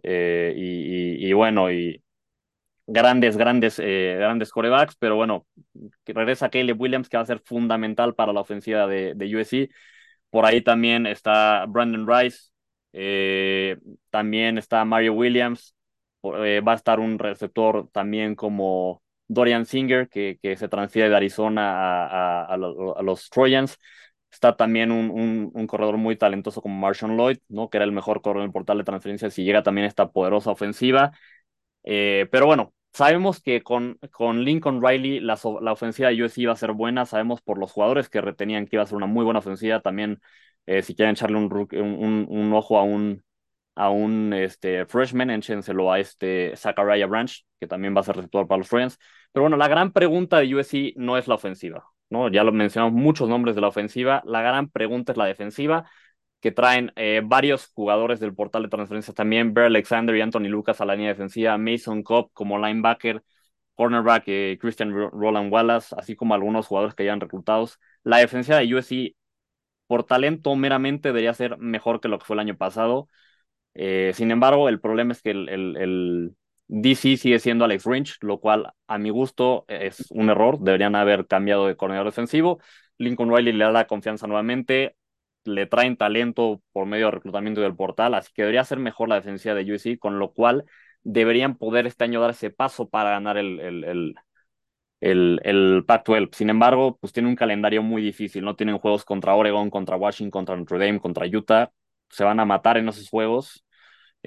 [0.03, 2.03] Eh, y, y, y, bueno, y
[2.87, 5.45] grandes, grandes, eh, grandes corebacks, pero bueno,
[6.05, 9.69] regresa Caleb Williams, que va a ser fundamental para la ofensiva de, de USC.
[10.29, 12.49] Por ahí también está Brandon Rice,
[12.93, 13.77] eh,
[14.09, 15.75] también está Mario Williams,
[16.23, 21.15] eh, va a estar un receptor también como Dorian Singer, que, que se transfiere de
[21.15, 21.71] Arizona
[22.05, 22.57] a, a, a
[23.03, 23.77] los Trojans.
[24.35, 27.69] Está también un, un, corredor muy talentoso como Marshawn Lloyd, ¿no?
[27.69, 30.51] que era el mejor corredor en el portal de transferencias y llega también esta poderosa
[30.51, 31.13] ofensiva.
[31.85, 36.51] Eh, pero bueno, sabemos que con, con Lincoln Riley la, la ofensiva de USC iba
[36.51, 39.23] a ser buena, sabemos por los jugadores que retenían que iba a ser una muy
[39.23, 40.19] buena ofensiva, también
[40.65, 43.23] eh, si quieren echarle un, un, un, ojo a un,
[43.75, 48.47] a un este, freshman, échenselo a este Zachariah Branch, que también va a ser receptor
[48.47, 48.99] para los Friends.
[49.31, 52.29] Pero bueno, la gran pregunta de USC no es la ofensiva, ¿no?
[52.29, 55.89] Ya lo mencionamos muchos nombres de la ofensiva, la gran pregunta es la defensiva,
[56.39, 60.81] que traen eh, varios jugadores del portal de transferencias también, Bear Alexander y Anthony Lucas
[60.81, 63.23] a la línea defensiva, Mason Cobb como linebacker,
[63.75, 67.79] cornerback eh, Christian Roland Wallace, así como algunos jugadores que ya han reclutados.
[68.03, 69.15] La defensa de USC
[69.87, 73.09] por talento meramente debería ser mejor que lo que fue el año pasado.
[73.73, 76.35] Eh, sin embargo, el problema es que el, el,
[76.67, 80.59] DC sigue siendo Alex Lynch, lo cual a mi gusto es un error.
[80.59, 82.59] Deberían haber cambiado de coordinador defensivo.
[82.97, 84.95] Lincoln Riley le da confianza nuevamente.
[85.43, 89.15] Le traen talento por medio de reclutamiento del portal, así que debería ser mejor la
[89.15, 90.65] defensiva de USC, con lo cual
[91.03, 94.15] deberían poder este año dar ese paso para ganar el, el,
[95.01, 96.29] el, el Pac-12.
[96.33, 98.55] Sin embargo, pues tiene un calendario muy difícil, ¿no?
[98.55, 101.71] Tienen juegos contra Oregon, contra Washington, contra Notre Dame, contra Utah.
[102.09, 103.64] Se van a matar en esos juegos.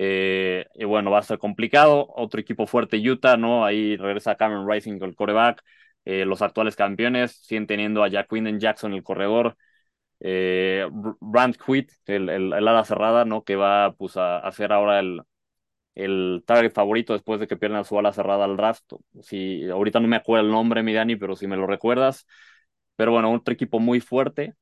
[0.00, 2.06] Eh, y bueno, va a ser complicado.
[2.14, 3.64] Otro equipo fuerte, Utah, ¿no?
[3.64, 5.60] Ahí regresa Cameron Rising el coreback.
[6.04, 9.56] Eh, los actuales campeones siguen teniendo a Jack Winden Jackson, el corredor.
[10.20, 10.86] Eh,
[11.20, 13.42] Brand Quit, el, el, ala cerrada, ¿no?
[13.42, 15.22] Que va pues, a hacer ahora el,
[15.96, 18.92] el target favorito después de que pierdan su ala cerrada al draft.
[19.22, 22.24] Si, ahorita no me acuerdo el nombre, mi Dani, pero si me lo recuerdas.
[22.96, 24.54] Pero bueno, otro equipo muy fuerte.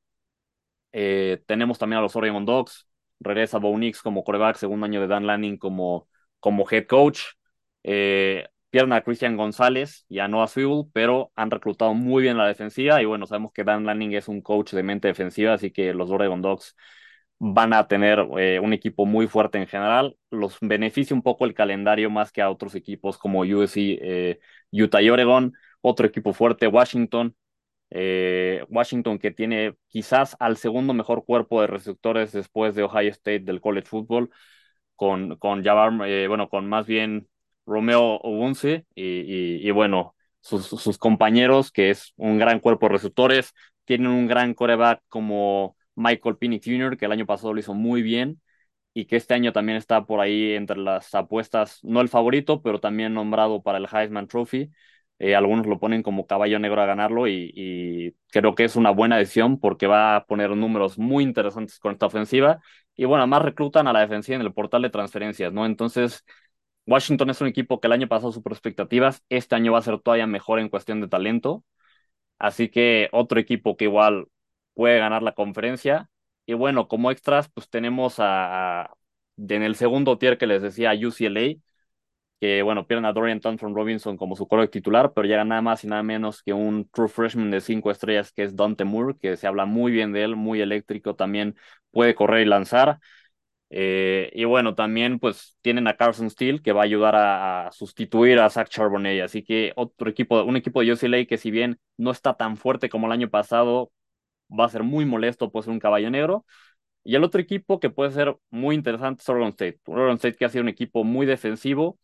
[0.93, 2.89] Eh, tenemos también a los Oregon Dogs.
[3.21, 6.09] Regresa Bo Nix como coreback, segundo año de Dan Lanning como,
[6.41, 7.21] como head coach.
[7.83, 10.49] Eh, pierden a Christian González y a Noah
[10.93, 13.01] pero han reclutado muy bien la defensiva.
[13.03, 16.11] Y bueno, sabemos que Dan Lanning es un coach de mente defensiva, así que los
[16.11, 16.77] Oregon Dogs
[17.39, 20.17] van a tener eh, un equipo muy fuerte en general.
[20.31, 24.41] Los beneficia un poco el calendario más que a otros equipos como USC, eh,
[24.73, 25.53] Utah y Oregon.
[25.81, 27.35] Otro equipo fuerte, Washington.
[27.91, 33.41] Eh, Washington que tiene quizás al segundo mejor cuerpo de receptores después de Ohio State
[33.41, 34.31] del college football,
[34.97, 37.29] con, con bueno, con más bien
[37.67, 43.53] Romeo Obunce y, y, bueno, sus, compañeros, que es un gran cuerpo de receptores,
[43.85, 48.03] tienen un gran coreback como Michael Penix Jr., que el año pasado lo hizo muy
[48.03, 48.41] bien
[48.95, 52.81] y que este año también está por ahí entre las apuestas, no el favorito, pero
[52.81, 54.71] también nombrado para el Heisman Trophy.
[55.19, 59.17] Eh, algunos lo ponen como caballo negro a ganarlo y, creo que es una buena
[59.17, 62.61] decisión porque va a poner números muy interesantes con esta ofensiva.
[62.95, 65.65] Y bueno, además reclutan a la defensiva en el portal de transferencias, ¿no?
[65.67, 66.25] Entonces,
[66.87, 70.01] Washington es un equipo que el año pasado super expectativas, este año va a ser
[70.01, 71.65] todavía mejor en cuestión de talento.
[72.39, 74.29] Así que otro equipo que igual
[74.75, 76.11] puede ganar la conferencia.
[76.47, 78.95] Y bueno, como extras, pues tenemos a,
[79.37, 81.57] en el segundo tier que les decía, a UCLA,
[82.41, 85.85] que bueno, pierden a Dorian Thompson Robinson como su core titular, pero llega nada más
[85.85, 89.37] y nada menos que un true freshman de cinco estrellas que es Dante Moore, que
[89.37, 91.57] se habla muy bien de él, muy eléctrico, también
[91.91, 92.99] puede correr y lanzar.
[93.71, 97.73] Eh, y bueno, también pues tienen a Carson Steele que va a ayudar a, a,
[97.73, 99.23] sustituir a Zach Charbonnet.
[99.23, 102.89] Así que otro equipo, un equipo de UCLA que si bien no está tan fuerte
[102.89, 103.91] como el año pasado,
[104.51, 106.45] va a ser muy molesto, puede ser un caballo negro.
[107.05, 109.81] Y el otro equipo que puede ser muy interesante es Oregon State.
[109.87, 111.99] Oregon State que ha sido un equipo muy defensivo.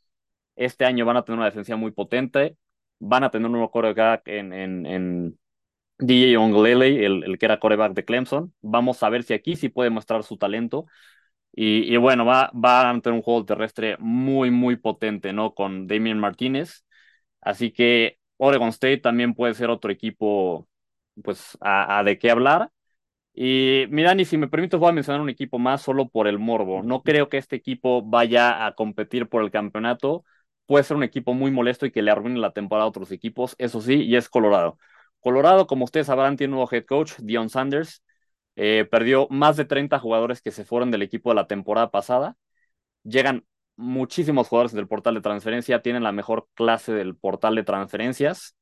[0.56, 2.56] Este año van a tener una defensiva muy potente.
[2.98, 5.38] Van a tener un nuevo coreback en, en, en
[5.98, 8.54] DJ Ongelele, el, el que era coreback de Clemson.
[8.62, 10.86] Vamos a ver si aquí sí puede mostrar su talento.
[11.54, 15.54] Y, y, bueno, va, va a tener un juego terrestre muy, muy potente, ¿no?
[15.54, 16.84] Con Damien Martínez.
[17.40, 20.68] Así que Oregon State también puede ser otro equipo
[21.24, 22.70] pues a, de qué hablar.
[23.34, 26.38] Y mira, ni si me permites, voy a mencionar un equipo más solo por el
[26.38, 26.82] morbo.
[26.82, 30.24] No creo que este equipo vaya a competir por el campeonato.
[30.66, 33.54] Puede ser un equipo muy molesto y que le arruine la temporada a otros equipos,
[33.58, 34.78] eso sí, y es Colorado.
[35.20, 38.02] Colorado, como ustedes sabrán, tiene un nuevo head coach, Dion Sanders.
[38.56, 42.36] Eh, perdió más de 30 jugadores que se fueron del equipo de la temporada pasada.
[43.04, 43.44] Llegan
[43.76, 48.56] muchísimos jugadores del portal de transferencia, tienen la mejor clase del portal de transferencias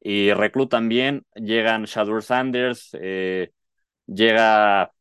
[0.00, 3.52] y reclutan bien, llegan Shadur Sanders, eh,
[4.06, 4.92] llega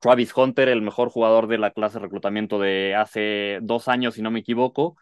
[0.00, 4.22] Travis Hunter, el mejor jugador de la clase de reclutamiento de hace dos años, si
[4.22, 4.96] no me equivoco.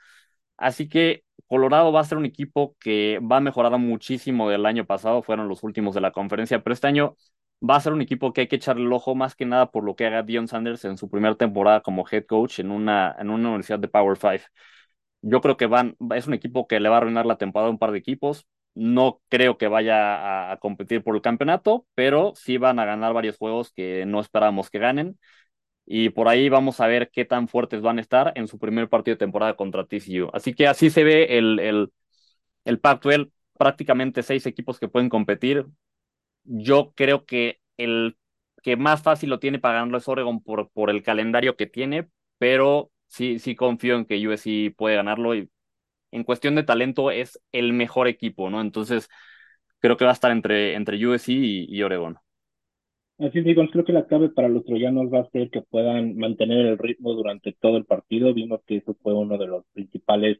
[0.61, 4.87] Así que Colorado va a ser un equipo que va a mejorar muchísimo del año
[4.87, 7.17] pasado, fueron los últimos de la conferencia, pero este año
[7.69, 9.85] va a ser un equipo que hay que echarle el ojo más que nada por
[9.85, 13.31] lo que haga Dion Sanders en su primera temporada como head coach en una, en
[13.31, 14.45] una universidad de Power 5.
[15.23, 17.73] Yo creo que van, es un equipo que le va a arruinar la temporada a
[17.73, 22.57] un par de equipos, no creo que vaya a, competir por el campeonato, pero sí
[22.59, 25.19] van a ganar varios juegos que no esperábamos que ganen.
[25.93, 28.89] Y por ahí vamos a ver qué tan fuertes van a estar en su primer
[28.89, 30.31] partido de temporada contra TCU.
[30.33, 31.93] Así que así se ve el, el,
[32.65, 35.67] el Pac-12, prácticamente seis equipos que pueden competir.
[36.45, 38.17] Yo creo que el
[38.63, 42.09] que más fácil lo tiene para ganarlo es Oregon por, por el calendario que tiene,
[42.39, 45.51] pero sí, sí confío en que USC puede ganarlo y
[46.13, 48.61] en cuestión de talento es el mejor equipo, ¿no?
[48.63, 49.09] Entonces,
[49.81, 52.19] creo que va a estar entre, entre USC y, y Oregon.
[53.21, 56.65] Así digo, creo que la clave para los troyanos va a ser que puedan mantener
[56.67, 58.33] el ritmo durante todo el partido.
[58.33, 60.39] Vimos que eso fue uno de los principales,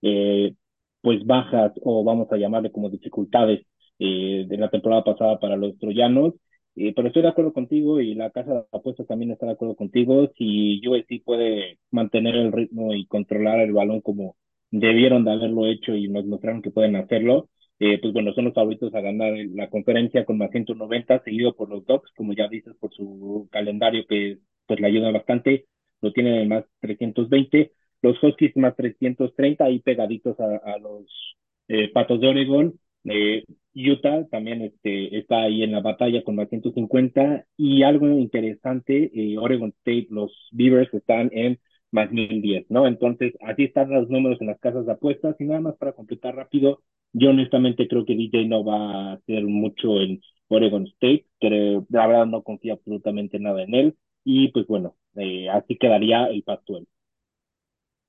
[0.00, 0.54] eh,
[1.02, 3.66] pues, bajas o vamos a llamarle como dificultades
[3.98, 6.32] eh, de la temporada pasada para los troyanos.
[6.74, 9.76] Eh, pero estoy de acuerdo contigo y la casa de apuestas también está de acuerdo
[9.76, 10.30] contigo.
[10.38, 14.36] Si USC puede mantener el ritmo y controlar el balón como
[14.70, 17.50] debieron de haberlo hecho y nos mostraron que pueden hacerlo,
[17.84, 21.68] eh, pues bueno, son los favoritos a ganar la conferencia con más 190, seguido por
[21.68, 25.66] los Dogs, como ya dices, por su calendario que pues le ayuda bastante,
[26.00, 27.72] lo tienen más 320,
[28.02, 34.62] los Huskies más 330, ahí pegaditos a, los eh, Patos de Oregon, eh, Utah también
[34.62, 40.06] este, está ahí en la batalla con más 150 y algo interesante, eh, Oregon State,
[40.10, 41.58] los Beavers están en
[41.92, 42.86] más 1010, ¿no?
[42.86, 46.34] Entonces, así están los números en las casas de apuestas y nada más para completar
[46.36, 46.82] rápido,
[47.12, 52.06] yo honestamente creo que DJ no va a hacer mucho en Oregon State, pero la
[52.06, 56.86] verdad no confío absolutamente nada en él y pues bueno, eh, así quedaría el Pac-12.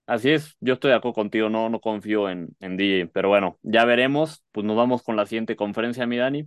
[0.05, 3.57] Así es, yo estoy de acuerdo contigo, no, no confío en, en DJ, pero bueno,
[3.63, 6.45] ya veremos, pues nos vamos con la siguiente conferencia, mi Dani.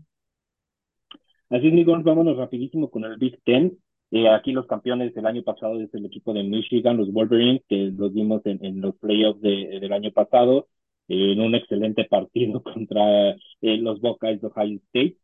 [1.50, 3.76] Así es, Miguel, vámonos rapidísimo con el Big Ten.
[4.12, 7.90] Eh, aquí los campeones del año pasado es el equipo de Michigan, los Wolverines, que
[7.96, 10.68] los vimos en, en los playoffs de, del año pasado,
[11.08, 15.16] eh, en un excelente partido contra eh, los Buckeyes de Ohio State.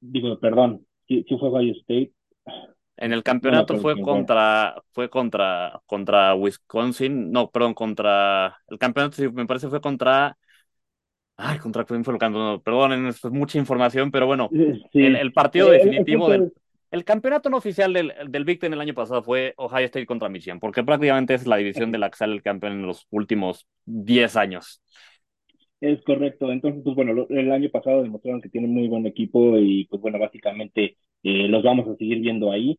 [0.00, 2.12] digo, perdón, si, fue Ohio State.
[2.96, 9.46] En el campeonato fue contra, fue contra, contra Wisconsin, no, perdón, contra, el campeonato me
[9.46, 10.36] parece fue contra,
[11.36, 14.48] ay, contra perdón, es mucha información, pero bueno,
[14.92, 16.52] el, partido definitivo del
[16.92, 20.28] el campeonato no oficial del, del Big Ten el año pasado fue Ohio State contra
[20.28, 23.66] Michigan, porque prácticamente es la división de la que sale el campeón en los últimos
[23.86, 24.82] 10 años.
[25.80, 26.52] Es correcto.
[26.52, 30.18] Entonces, pues bueno, el año pasado demostraron que tienen muy buen equipo y pues bueno,
[30.18, 32.76] básicamente eh, los vamos a seguir viendo ahí.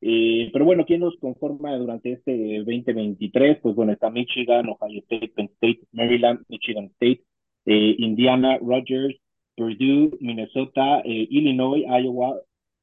[0.00, 3.58] Eh, pero bueno, ¿quién nos conforma durante este 2023?
[3.62, 7.22] Pues bueno, está Michigan, Ohio State, Penn State, Maryland, Michigan State,
[7.66, 9.16] eh, Indiana, Rogers,
[9.54, 12.40] Purdue, Minnesota, Illinois, Iowa,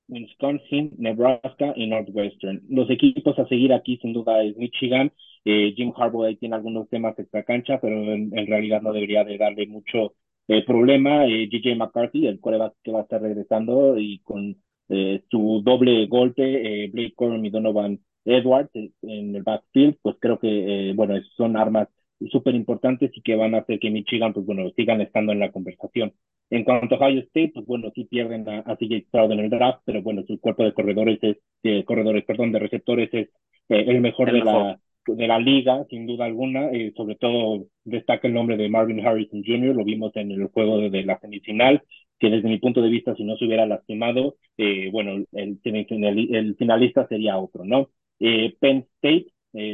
[0.07, 2.61] Wisconsin, Nebraska y Northwestern.
[2.69, 5.11] Los equipos a seguir aquí sin duda es Michigan.
[5.45, 9.37] Eh, Jim Harbaugh ahí tiene algunos temas extra cancha, pero en, realidad no debería de
[9.37, 10.13] darle mucho
[10.47, 11.25] eh, problema.
[11.25, 14.55] Eh, DJ McCarthy, el coreback que va a estar regresando y con
[14.89, 20.93] eh, su doble golpe, Blake Corum y Donovan Edwards en el backfield, pues creo que,
[20.95, 21.87] bueno, son armas
[22.31, 25.51] súper importantes y que van a hacer que Michigan, pues bueno, sigan estando en la
[25.51, 26.13] conversación.
[26.49, 29.49] En cuanto a Ohio State, pues bueno, sí pierden a, a CJ Stroud en el
[29.49, 33.29] draft, pero bueno, su cuerpo de corredores es, de corredores, perdón, de receptores es
[33.69, 38.27] eh, el mejor de la de la liga, sin duda alguna, eh, sobre todo destaca
[38.27, 41.81] el nombre de Marvin Harrison Jr., lo vimos en el juego de, la semifinal,
[42.19, 46.55] que desde mi punto de vista, si no se hubiera lastimado, eh, bueno, el, el,
[46.57, 47.89] finalista sería otro, ¿no?
[48.19, 49.27] Penn State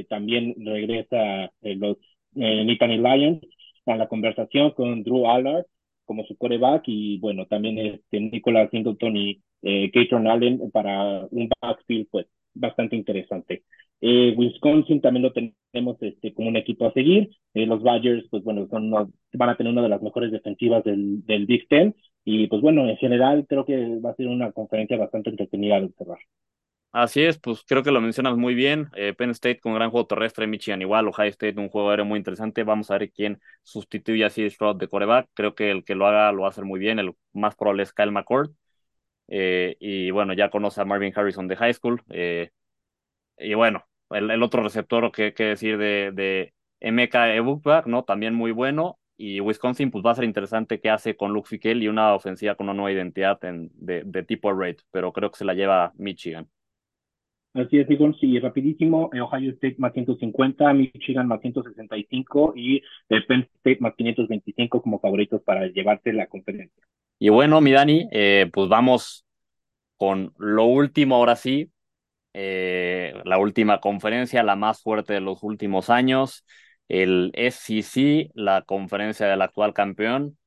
[0.08, 1.98] también regresa los
[2.36, 3.42] Nittany Lions
[3.86, 5.66] a la conversación con Drew Allard,
[6.06, 12.08] como su coreback y bueno, también este Nicolas Singleton y eh, Allen para un backfield
[12.12, 13.64] pues bastante interesante.
[14.02, 17.30] Eh, Wisconsin también lo tenemos este, como un equipo a seguir.
[17.54, 21.26] Eh, los Badgers, pues bueno, son van a tener una de las mejores defensivas del,
[21.26, 21.96] del Big Ten.
[22.26, 25.86] Y pues bueno, en general creo que va a ser una conferencia bastante entretenida de
[25.88, 26.20] observar.
[26.96, 28.90] Así es, pues creo que lo mencionas muy bien.
[28.96, 32.06] Eh, Penn State con un gran juego terrestre, Michigan igual, Ohio State un juego aéreo
[32.06, 32.64] muy interesante.
[32.64, 34.48] Vamos a ver quién sustituye a C.
[34.50, 35.28] Stroud de coreback.
[35.34, 37.00] Creo que el que lo haga lo va a hacer muy bien.
[37.00, 38.52] El más probable es Kyle McCord.
[39.30, 42.04] Eh, y bueno, ya conoce a Marvin Harrison de high school.
[42.12, 42.52] Eh,
[43.38, 48.04] y bueno, el, otro receptor, que, que decir de, de Emeka Ebukbak, ¿no?
[48.06, 49.00] También muy bueno.
[49.18, 52.56] Y Wisconsin, pues va a ser interesante qué hace con Luke Fickell y una ofensiva
[52.56, 55.94] con una nueva identidad en, de, de tipo rate, pero creo que se la lleva
[55.98, 56.50] Michigan.
[57.54, 63.26] Así es, digo, sí, rapidísimo, eh, Ohio State más 150, Michigan más 165 y el
[63.28, 66.84] Penn State más 525 como favoritos para llevarse la conferencia.
[67.20, 69.26] Y bueno, mi Dani, eh, pues vamos
[69.98, 71.72] con lo último ahora sí,
[72.34, 76.46] eh, la última conferencia, la más fuerte de los últimos años,
[76.90, 80.38] el SEC, la conferencia del actual campeón.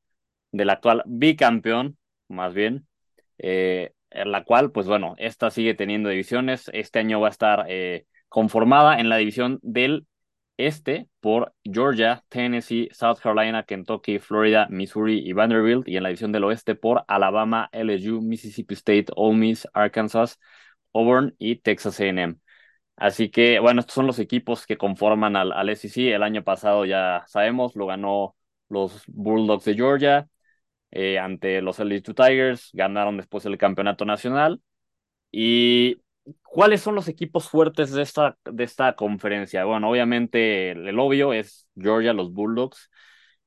[0.52, 1.98] del actual bicampeón,
[2.28, 2.86] más bien,
[3.38, 6.70] eh, la cual, pues bueno, esta sigue teniendo divisiones.
[6.72, 10.06] Este año va a estar eh, conformada en la división del
[10.56, 16.32] este por Georgia, Tennessee, South Carolina, Kentucky, Florida, Missouri y Vanderbilt, y en la división
[16.32, 20.38] del oeste por Alabama, LSU, Mississippi State, Ole Miss, Arkansas,
[20.94, 22.36] Auburn y Texas A&M.
[22.96, 26.14] Así que, bueno, estos son los equipos que conforman al, al SEC.
[26.14, 28.36] El año pasado ya sabemos, lo ganó
[28.68, 30.28] los Bulldogs de Georgia
[30.90, 34.60] eh, ante los LSU Tigers, ganaron después el campeonato nacional.
[35.30, 36.02] ¿Y
[36.42, 39.64] cuáles son los equipos fuertes de esta, de esta conferencia?
[39.64, 42.90] Bueno, obviamente el, obvio es Georgia, los Bulldogs.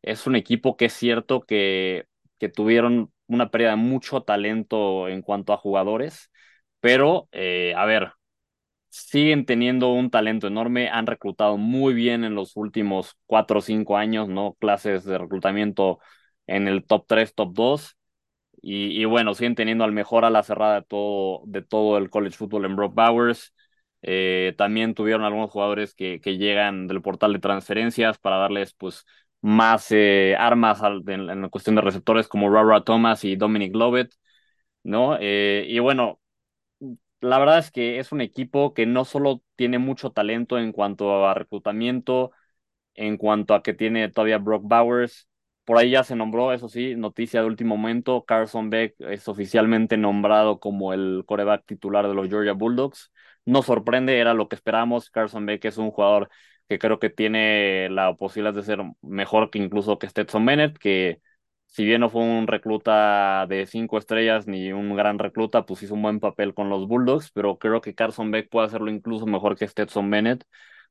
[0.02, 2.08] Es un equipo que es cierto que,
[2.40, 6.32] que tuvieron una pérdida de mucho talento en cuanto a jugadores,
[6.80, 8.14] pero eh, a ver,
[8.90, 13.98] siguen teniendo un talento enorme, han reclutado muy bien en los últimos cuatro o cinco
[13.98, 14.56] años, ¿no?
[14.60, 16.00] Clases de reclutamiento
[16.50, 17.98] en el top 3, top 2.
[18.62, 22.10] Y, y, bueno, siguen teniendo al mejor a la cerrada de todo, de todo el
[22.10, 23.54] college football en Brock Bowers.
[24.02, 29.06] Eh, también tuvieron algunos jugadores que, que llegan del portal de transferencias para darles pues
[29.42, 34.14] más eh, armas en, la cuestión de receptores como Rara Thomas y Dominic Lovett,
[34.84, 35.18] ¿no?
[35.20, 36.20] Eh, y bueno,
[37.22, 41.28] la verdad es que es un equipo que no solo tiene mucho talento en cuanto
[41.28, 42.32] a reclutamiento,
[42.96, 45.28] en cuanto a que tiene todavía Brock Bowers,
[45.70, 49.98] por ahí ya se nombró, eso sí, noticia de último momento, Carson Beck es oficialmente
[49.98, 53.12] nombrado como el coreback titular de los Georgia Bulldogs.
[53.46, 55.12] No sorprende, era lo que esperamos.
[55.12, 56.30] Carson Beck es un jugador
[56.68, 61.22] que creo que tiene la posibilidad de ser mejor que incluso que Stetson Bennett, que
[61.68, 65.94] si bien no fue un recluta de cinco estrellas ni un gran recluta, pues hizo
[65.94, 69.56] un buen papel con los Bulldogs, pero creo que Carson Beck puede hacerlo incluso mejor
[69.56, 70.44] que Stetson Bennett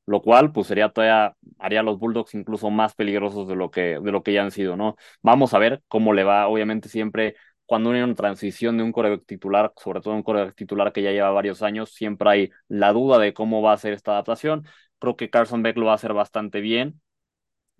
[0.09, 3.99] lo cual pues sería todavía, haría a los Bulldogs incluso más peligrosos de lo que,
[4.01, 4.95] de lo que ya han sido, ¿no?
[5.21, 7.35] Vamos a ver cómo le va, obviamente siempre
[7.65, 11.11] cuando hay una transición de un coreback titular, sobre todo un coreback titular que ya
[11.11, 14.65] lleva varios años, siempre hay la duda de cómo va a ser esta adaptación.
[14.97, 16.99] Creo que Carson Beck lo va a hacer bastante bien.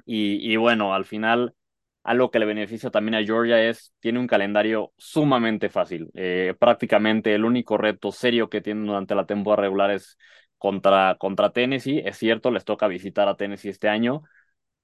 [0.05, 1.55] Y, y bueno, al final,
[2.03, 6.09] algo que le beneficia también a Georgia es, tiene un calendario sumamente fácil.
[6.15, 10.17] Eh, prácticamente el único reto serio que tienen durante la temporada regular es
[10.60, 12.03] contra, contra Tennessee.
[12.05, 14.24] Es cierto, les toca visitar a Tennessee este año,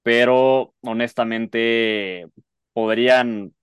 [0.04, 2.28] pero honestamente
[2.74, 3.54] podrían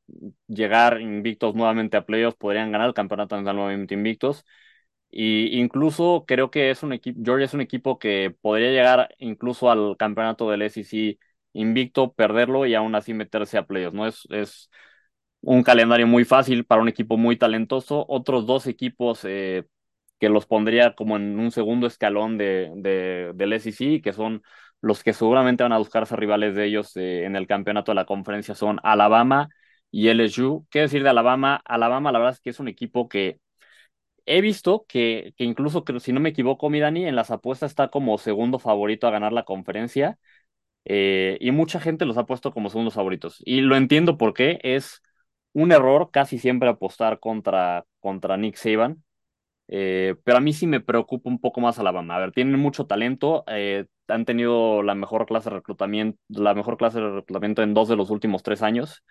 [0.49, 4.45] llegar invictos nuevamente a playoffs, podrían ganar el campeonato nacional nuevamente invictos.
[5.11, 9.71] Y incluso creo que es un equipo, Georgia es un equipo que podría llegar incluso
[9.71, 11.19] al campeonato del SEC
[11.53, 14.07] invicto, perderlo y aún así meterse a playoffs, ¿no?
[14.07, 14.71] Es, es
[15.43, 18.05] un calendario muy fácil para un equipo muy talentoso.
[18.09, 19.65] Otros dos equipos eh,
[20.23, 24.45] que los pondría como en un segundo escalón de, de, del SEC, que son
[24.81, 28.07] los que seguramente van a buscarse rivales de ellos eh, en el campeonato de la
[28.07, 29.49] conferencia, son Alabama
[29.91, 30.65] y LSU.
[30.71, 31.61] ¿Qué decir de Alabama?
[31.65, 33.41] Alabama, la verdad es que es un equipo que
[34.27, 37.89] he visto que, que incluso, si no me equivoco, mi Dani, en las apuestas está
[37.89, 40.19] como segundo favorito a ganar la conferencia.
[40.87, 43.39] Eh, y mucha gente los ha puesto como segundos favoritos.
[43.45, 45.03] Y lo entiendo porque es
[45.55, 49.05] un error casi siempre apostar contra, contra Nick Saban.
[49.69, 52.17] Eh, pero a mí sí me preocupa un poco más Alabama.
[52.17, 56.77] A ver, tienen mucho talento, eh, han tenido la mejor clase de reclutamiento, la mejor
[56.77, 59.03] clase de reclutamiento en dos de los últimos tres años.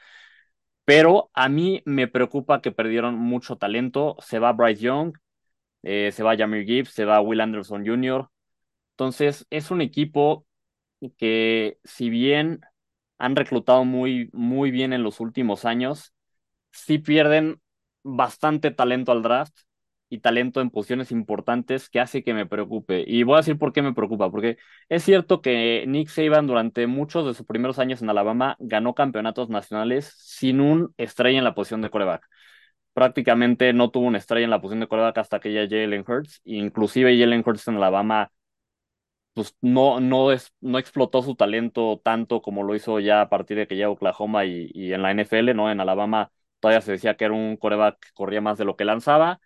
[0.86, 4.16] Pero a mí me preocupa que perdieron mucho talento.
[4.20, 5.14] Se va Bryce Young,
[5.84, 8.30] eh, se va Jamir Gibbs, se va Will Anderson Jr.
[8.93, 10.45] Entonces, es un equipo
[11.18, 12.62] que, si bien
[13.18, 16.14] han reclutado muy, muy bien en los últimos años,
[16.72, 17.62] sí pierden
[18.04, 19.54] bastante talento al draft
[20.12, 23.03] y talento en posiciones importantes que hace que me preocupe.
[23.07, 24.57] Y voy a decir por qué me preocupa, porque
[24.89, 29.49] es cierto que Nick Saban durante muchos de sus primeros años en Alabama ganó campeonatos
[29.49, 32.28] nacionales sin un estrella en la posición de coreback.
[32.93, 36.41] Prácticamente no tuvo una estrella en la posición de coreback hasta que ya Jalen Hurts,
[36.43, 38.32] inclusive Jalen Hurts en Alabama
[39.34, 43.57] pues no, no, es, no explotó su talento tanto como lo hizo ya a partir
[43.57, 45.72] de que llegó Oklahoma y, y en la NFL, ¿no?
[45.72, 48.86] En Alabama todavía se decía que era un coreback que corría más de lo que
[48.86, 49.39] lanzaba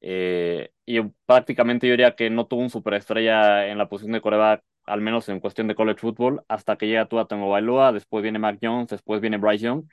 [0.00, 4.62] eh, y prácticamente yo diría que no tuvo un superestrella en la posición de coreback,
[4.84, 8.58] al menos en cuestión de college football, hasta que llega Tua Bailoa, después viene Mac
[8.60, 9.84] Jones, después viene Bryce Young.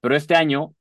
[0.00, 0.74] Pero este año,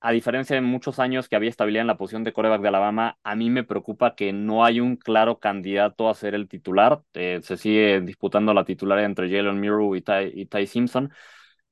[0.00, 3.18] a diferencia de muchos años que había estabilidad en la posición de coreback de Alabama,
[3.22, 7.02] a mí me preocupa que no hay un claro candidato a ser el titular.
[7.14, 11.12] Eh, se sigue disputando la titular entre Jalen Murrow y Ty, Simpson,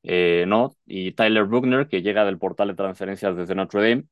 [0.04, 0.76] eh, ¿no?
[0.86, 4.06] Y Tyler Buckner, que llega del portal de transferencias desde Notre Dame.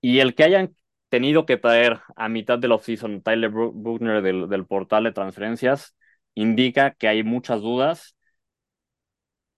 [0.00, 0.74] Y el que hayan
[1.10, 5.96] tenido que traer a mitad de la offseason Tyler Buchner del, del portal de transferencias
[6.34, 8.16] indica que hay muchas dudas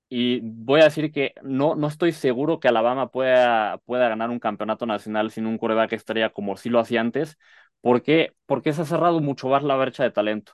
[0.08, 4.38] y voy a decir que no, no estoy seguro que Alabama pueda, pueda ganar un
[4.40, 7.38] campeonato nacional sin un coreback estrella como sí lo hacía antes.
[7.80, 8.34] ¿Por qué?
[8.46, 10.52] Porque se ha cerrado mucho más la brecha de talento.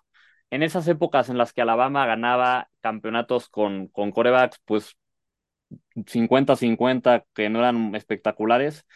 [0.51, 4.97] En esas épocas en las que Alabama ganaba campeonatos con, con corebacks, pues
[6.07, 8.87] 50-50, que no eran espectaculares,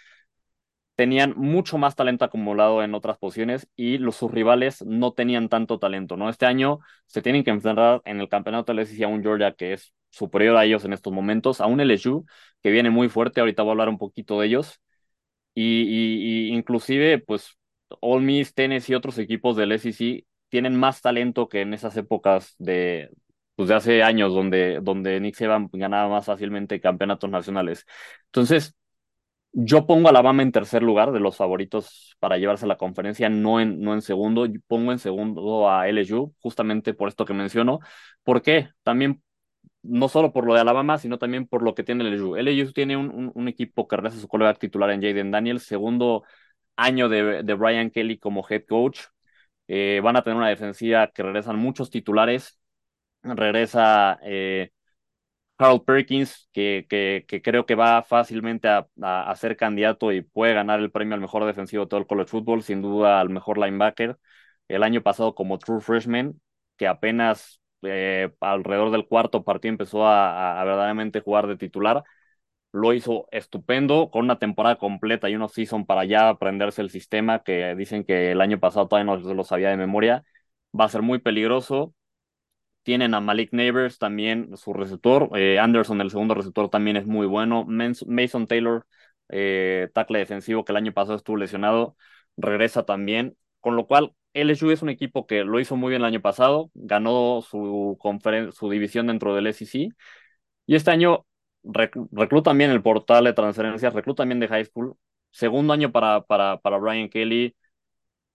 [0.95, 5.78] tenían mucho más talento acumulado en otras posiciones y los, sus rivales no tenían tanto
[5.78, 6.28] talento, ¿no?
[6.28, 9.72] Este año se tienen que enfrentar en el campeonato de la a un Georgia que
[9.72, 12.26] es superior a ellos en estos momentos, a un LSU
[12.62, 14.80] que viene muy fuerte, ahorita voy a hablar un poquito de ellos,
[15.55, 17.59] y, inclusive, pues,
[18.01, 22.55] Ole Miss, Tennessee y otros equipos del SEC tienen más talento que en esas épocas
[22.59, 23.11] de,
[23.55, 27.86] pues, de hace años donde, donde Nick Saban ganaba más fácilmente campeonatos nacionales.
[28.26, 28.74] Entonces,
[29.53, 33.61] yo pongo a Alabama en tercer lugar de los favoritos para llevarse la conferencia, no
[33.61, 34.46] en, no en segundo.
[34.46, 37.80] Yo pongo en segundo a LSU, justamente por esto que menciono.
[38.22, 38.70] ¿Por qué?
[38.82, 39.22] También,
[39.82, 42.36] no solo por lo de Alabama, sino también por lo que tiene LSU.
[42.36, 46.24] LSU tiene un, un, equipo que regresa su colega titular en Jaden Daniels, segundo
[46.76, 49.00] año de, de Brian Kelly como head coach.
[49.68, 52.59] Eh, van a tener una defensiva que regresan muchos titulares.
[53.22, 54.72] Regresa eh,
[55.62, 60.90] Carl Perkins, que, creo que va fácilmente a, a, ser candidato y puede ganar el
[60.90, 64.18] premio al mejor defensivo de todo el college football, sin duda al mejor linebacker.
[64.66, 66.40] El año pasado como true freshman,
[66.76, 72.02] que apenas eh, alrededor del cuarto partido empezó a, a, verdaderamente jugar de titular.
[72.72, 77.42] Lo hizo estupendo, con una temporada completa y unos season para ya aprenderse el sistema,
[77.44, 80.24] que dicen que el año pasado todavía no lo sabía de memoria.
[80.78, 81.94] Va a ser muy peligroso
[82.83, 85.30] tienen a Malik Neighbors también, su receptor.
[85.37, 87.64] Eh, Anderson, el segundo receptor, también es muy bueno.
[87.66, 88.87] Mason Taylor,
[89.28, 91.97] eh, tackle defensivo que el año pasado estuvo lesionado,
[92.37, 93.37] regresa también.
[93.61, 96.70] Con lo cual, LSU es un equipo que lo hizo muy bien el año pasado,
[96.74, 97.99] ganó su,
[98.53, 99.89] su división dentro del SEC.
[100.66, 101.26] Y este año
[101.62, 104.97] recluta bien el portal de transferencias, recluta bien de high school.
[105.30, 107.55] Segundo año para, para, para Brian Kelly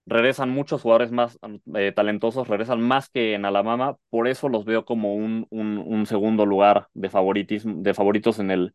[0.07, 1.37] regresan muchos jugadores más
[1.75, 6.45] eh, talentosos, regresan más que en Alabama, por eso los veo como un, un, segundo
[6.45, 8.73] lugar de, de favoritos en el,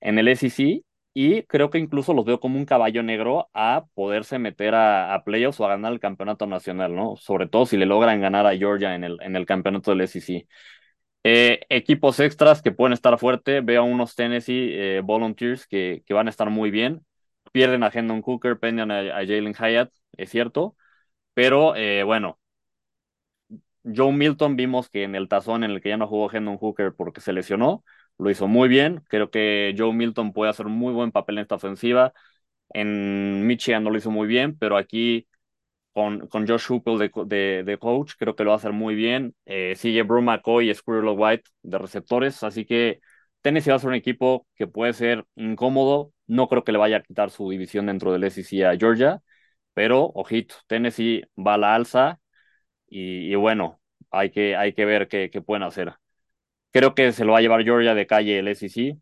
[0.00, 0.82] en el SEC
[1.14, 5.24] y creo que incluso los veo como un caballo negro a poderse meter a, a
[5.24, 7.16] playoffs o a ganar el campeonato nacional, ¿no?
[7.16, 10.48] Sobre todo si le logran ganar a Georgia en el, en el campeonato del SEC.
[11.24, 16.14] Eh, equipos extras que pueden estar fuerte, veo a unos Tennessee eh, Volunteers que, que
[16.14, 17.04] van a estar muy bien
[17.54, 20.76] pierden a Hendon Cooker, pierden a, Jalen Hyatt, es cierto,
[21.34, 22.40] pero eh, bueno,
[23.84, 26.94] Joe Milton vimos que en el tazón en el que ya no jugó Hendon Hooker
[26.96, 27.84] porque se lesionó,
[28.18, 31.54] lo hizo muy bien, creo que Joe Milton puede hacer muy buen papel en esta
[31.56, 32.12] ofensiva,
[32.70, 35.28] en Michigan no lo hizo muy bien, pero aquí
[35.92, 39.34] con, con Josh Hooper de, de, coach, creo que lo va a hacer muy bien.
[39.46, 43.00] Eh, sigue Bro McCoy y Squirrel White de receptores, así que
[43.44, 46.96] Tennessee va a ser un equipo que puede ser incómodo, no creo que le vaya
[46.96, 49.22] a quitar su división dentro del SEC a Georgia,
[49.74, 52.20] pero ojito, Tennessee va a la alza
[52.88, 53.80] y, bueno,
[54.10, 55.92] hay que, hay que ver qué, pueden hacer.
[56.72, 58.96] Creo que se lo va a llevar Georgia de calle el SEC,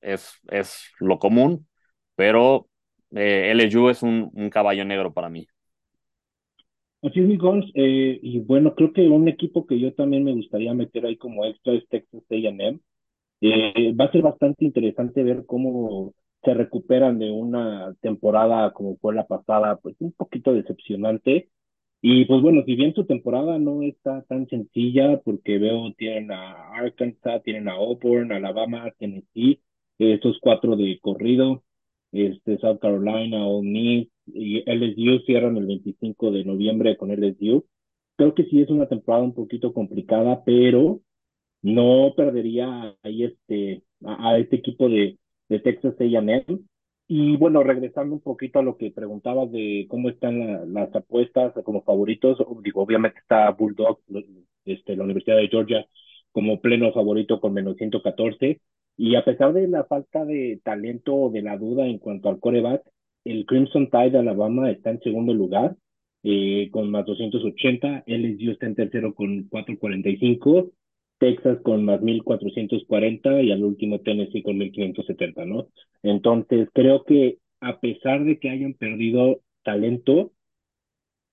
[0.00, 1.68] es, es lo común,
[2.16, 2.68] pero
[3.14, 5.46] eh, LSU es un, caballo negro para mí.
[7.02, 7.28] Así es,
[7.74, 11.44] eh, y bueno, creo que un equipo que yo también me gustaría meter ahí como
[11.44, 12.80] extra es Texas A&M.
[13.40, 19.14] Eh, va a ser bastante interesante ver cómo se recuperan de una temporada como fue
[19.14, 21.50] la pasada, pues un poquito decepcionante.
[22.02, 26.70] Y pues bueno, si bien su temporada no está tan sencilla, porque veo tienen a
[26.76, 29.60] Arkansas, tienen a Auburn, Alabama, Tennessee,
[29.98, 31.64] estos cuatro de corrido,
[32.12, 37.66] este South Carolina, Ole Miss y LSU cierran el 25 de noviembre con LSU.
[38.16, 41.00] Creo que sí es una temporada un poquito complicada, pero
[41.74, 46.44] no perdería ahí este a este equipo de de Texas A&M.
[47.08, 51.82] Y bueno, regresando un poquito a lo que preguntabas de cómo están las apuestas como
[51.84, 54.02] favoritos, digo, obviamente está Bulldogs,
[54.64, 55.86] este, la Universidad de Georgia,
[56.32, 58.60] como pleno favorito con menos 114.
[58.96, 62.40] Y a pesar de la falta de talento o de la duda en cuanto al
[62.40, 62.82] coreback,
[63.24, 65.76] el Crimson Tide de Alabama está en segundo lugar
[66.22, 70.72] eh, con más 280, LSU está en tercero con 445
[71.18, 75.68] Texas con más 1440 y al último Tennessee con 1570, ¿no?
[76.02, 80.32] Entonces, creo que a pesar de que hayan perdido talento,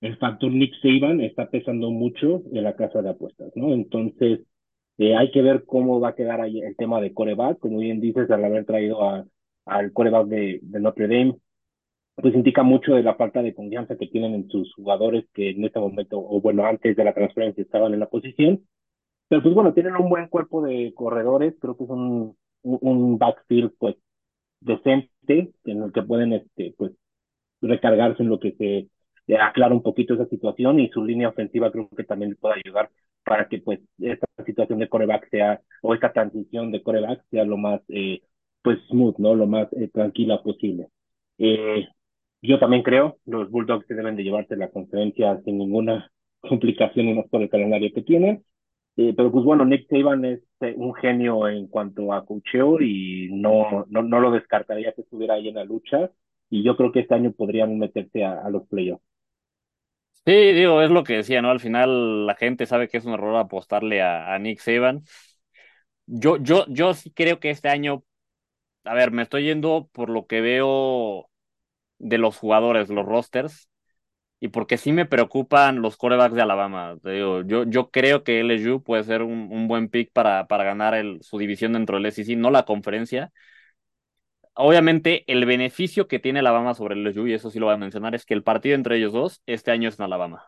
[0.02, 3.74] el factor Nick Saban está pesando mucho en la casa de apuestas, ¿no?
[3.74, 4.42] Entonces,
[4.98, 8.02] eh, hay que ver cómo va a quedar ahí el tema de coreback, como bien
[8.02, 9.26] dices, al haber traído a,
[9.66, 11.38] al coreback de, de Notre Dame,
[12.16, 15.64] pues indica mucho de la falta de confianza que tienen en sus jugadores que en
[15.66, 18.62] este momento, o bueno, antes de la transferencia estaban en la posición,
[19.34, 23.74] Pero pues bueno, tienen un buen cuerpo de corredores, creo que es un, un backfield
[23.80, 23.96] pues
[24.60, 26.92] decente en el que pueden este pues
[27.60, 28.52] recargarse en lo que
[29.26, 32.62] se aclara un poquito esa situación y su línea ofensiva creo que también le puede
[32.64, 32.92] ayudar
[33.26, 37.58] para que pues esta situación de coreback sea o esta transición de coreback sea lo
[37.58, 38.22] más eh,
[38.62, 39.34] pues smooth, ¿no?
[39.34, 40.90] Lo más eh, tranquila posible.
[41.40, 41.88] Eh,
[42.44, 46.12] yo también creo, los Bulldogs que deben de llevarse la conferencia sin ninguna
[46.42, 48.44] complicación y más por el calendario que tienen.
[48.96, 53.30] Eh, pero pues bueno, Nick Saban es eh, un genio en cuanto a cocheo y
[53.32, 56.12] no, no, no lo descartaría que estuviera ahí en la lucha.
[56.50, 59.04] Y yo creo que este año podrían meterse a, los playoffs.
[60.26, 61.50] Sí, digo, es lo que decía, ¿no?
[61.50, 65.04] Al final la gente sabe que es un error apostarle a, a Nick Saban.
[66.06, 68.04] Yo, yo, yo sí creo que este año,
[68.86, 71.30] a ver, me estoy yendo por lo que veo
[72.00, 73.70] de los jugadores, los rosters,
[74.44, 76.98] y porque sí me preocupan los corebacks de Alabama.
[77.02, 81.02] Digo, yo, yo creo que LSU puede ser un, un buen pick para, para ganar
[81.22, 83.32] su división dentro del SEC, no la conferencia.
[84.56, 88.14] Obviamente, el beneficio que tiene Alabama sobre LSU, y eso sí lo voy a mencionar,
[88.14, 90.46] es que el partido entre ellos dos este año es en Alabama.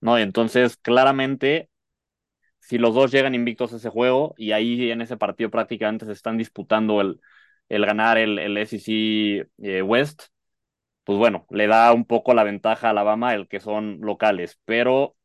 [0.00, 0.18] ¿No?
[0.18, 1.70] Entonces, claramente,
[2.60, 6.12] si los dos llegan invictos a ese juego, y ahí en ese partido prácticamente se
[6.12, 7.20] están disputando el,
[7.68, 10.24] el ganar el, el SEC eh, West,
[11.08, 15.16] pues bueno, le da un poco la ventaja a Alabama el que son locales, pero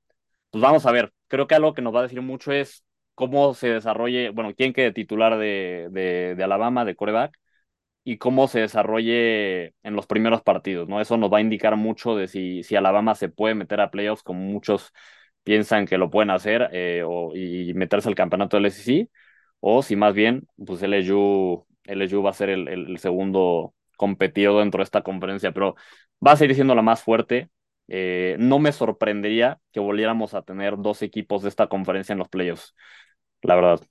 [0.52, 3.54] pues vamos a ver, creo que algo que nos va a decir mucho es cómo
[3.54, 7.38] se desarrolle, bueno, quién quede titular de, de, Alabama, de coreback,
[8.04, 11.02] y cómo se desarrolle en los primeros partidos, ¿no?
[11.02, 14.24] Eso nos va a indicar mucho de si, si Alabama se puede meter a playoffs,
[14.24, 14.94] como muchos
[15.44, 19.10] piensan que lo pueden hacer, eh, o, y meterse al campeonato del SEC,
[19.60, 24.60] o si más bien, pues LSU, LSU va a ser el, el, el segundo competido
[24.60, 25.76] dentro de esta conferencia, pero
[26.26, 27.50] va a seguir siendo la más fuerte.
[27.88, 32.30] Eh, no me sorprendería que volviéramos a tener dos equipos de esta conferencia en los
[32.30, 32.76] playoffs,
[33.44, 33.82] la verdad.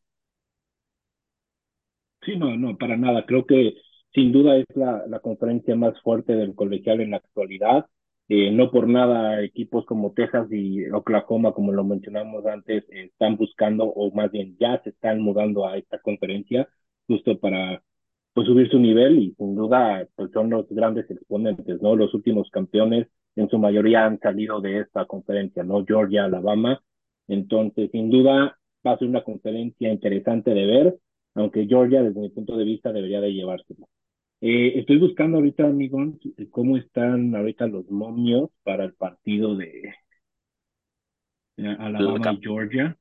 [2.22, 3.26] Sí, no, no, para nada.
[3.26, 3.74] Creo que
[4.14, 7.86] sin duda es la, la conferencia más fuerte del colegial en la actualidad.
[8.28, 13.84] Eh, no por nada equipos como Texas y Oklahoma, como lo mencionamos antes, están buscando
[13.86, 16.68] o más bien ya se están mudando a esta conferencia
[17.08, 17.82] justo para
[18.34, 21.96] pues subir su nivel y sin duda pues son los grandes exponentes, ¿no?
[21.96, 25.84] Los últimos campeones en su mayoría han salido de esta conferencia, ¿no?
[25.84, 26.82] Georgia, Alabama.
[27.28, 30.98] Entonces, sin duda va a ser una conferencia interesante de ver,
[31.34, 33.88] aunque Georgia desde mi punto de vista debería de llevárselo.
[34.40, 36.14] Eh, estoy buscando ahorita, amigos,
[36.50, 39.94] cómo están ahorita los momios para el partido de
[41.78, 42.96] Alabama y Georgia.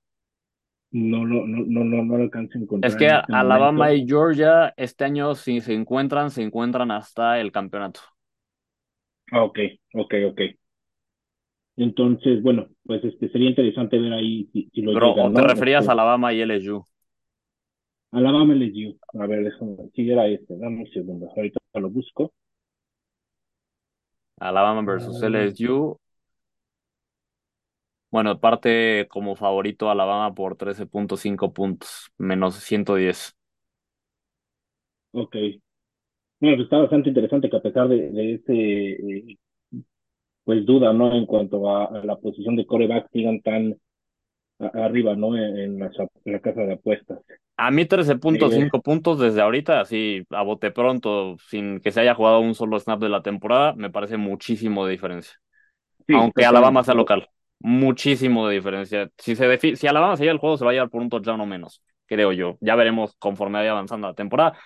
[0.94, 2.96] No, no, no, no, no, no lo alcanzo a encontrar.
[2.96, 3.94] Es que este Alabama momento.
[3.94, 8.02] y Georgia este año si se encuentran, se encuentran hasta el campeonato.
[9.32, 9.60] Ah, ok,
[9.94, 10.42] ok, ok.
[11.78, 15.42] Entonces, bueno, pues este sería interesante ver ahí si, si lo Pero, llegan, ¿o te
[15.42, 16.86] referías Este, a Alabama y LSU?
[18.14, 18.98] Alabama LSU.
[19.22, 22.34] A ver, déjame, sí era este, dame un segundo, ahorita lo busco.
[24.42, 25.98] Alabama versus Ah, LSU.
[28.12, 33.36] Bueno, parte como favorito Alabama por 13.5 puntos, menos 110.
[35.14, 35.36] ok.
[36.42, 39.38] Bueno, pues está bastante interesante que a pesar de, de ese, eh,
[40.44, 41.14] pues duda, ¿no?
[41.14, 43.78] En cuanto a, a la posición de coreback, sigan tan
[44.60, 45.38] a- arriba, ¿no?
[45.38, 45.88] En, en la,
[46.26, 47.20] en la casa de apuestas.
[47.58, 47.86] A mí
[48.32, 52.56] Eh, 13.5 puntos desde ahorita, así a bote pronto, sin que se haya jugado un
[52.56, 55.34] solo snap de la temporada, me parece muchísimo de diferencia.
[56.08, 56.46] sí, Aunque.
[56.46, 57.30] Alabama sea local,
[57.64, 59.10] muchísimo de diferencia.
[59.18, 61.46] Si, se si Alabama se el juego, se va a llevar por un touchdown o
[61.46, 62.58] menos, creo yo.
[62.62, 64.58] Ya veremos conforme vaya avanzando la temporada.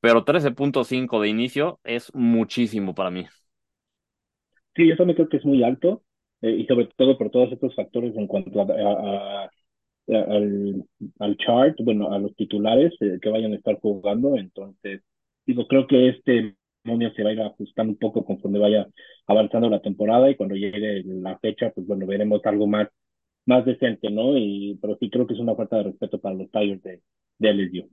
[0.00, 3.26] Pero 13.5 de inicio es muchísimo para mí.
[4.74, 6.02] Sí, yo también creo que es muy alto
[6.40, 9.50] eh, y sobre todo por todos estos factores en cuanto a-
[10.08, 10.84] al,
[11.20, 14.36] al chart, bueno, a los titulares eh, que vayan a estar jugando.
[14.36, 15.02] Entonces,
[15.46, 18.86] digo, creo que este momio se va a ir ajustando un poco conforme vaya
[19.26, 22.88] avanzando la temporada y cuando llegue la fecha, pues bueno, veremos algo más,
[23.46, 24.36] más decente, ¿no?
[24.38, 27.02] Y, pero sí creo que es una falta de respeto para los Tigers de,
[27.38, 27.90] de LSU.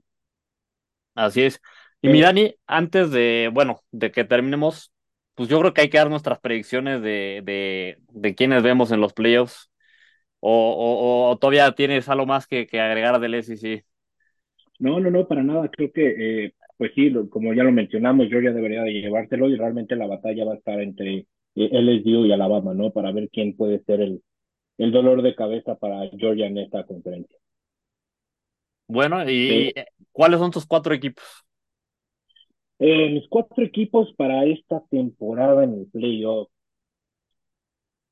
[1.14, 1.60] Así es.
[2.02, 4.92] Y Eh, mi Dani, antes de, bueno, de que terminemos,
[5.34, 9.00] pues yo creo que hay que dar nuestras predicciones de, de, de quiénes vemos en
[9.00, 9.70] los playoffs.
[10.40, 13.86] O, o, o todavía tienes algo más que, que agregar del SEC.
[14.78, 15.68] No, no, no, para nada.
[15.70, 19.56] Creo que, eh, pues sí, lo- como ya lo mencionamos, Georgia debería de llevárselo y
[19.56, 21.28] realmente la batalla va a estar entre eh,
[21.72, 22.92] LSU y Alabama, ¿no?
[22.92, 24.22] Para ver quién puede ser el,
[24.78, 27.38] el dolor de cabeza para Georgia en esta conferencia.
[28.88, 31.24] Bueno, Eh, ¿y y cuáles son tus cuatro equipos?
[32.80, 36.48] eh, mis cuatro equipos para esta temporada en el playoff.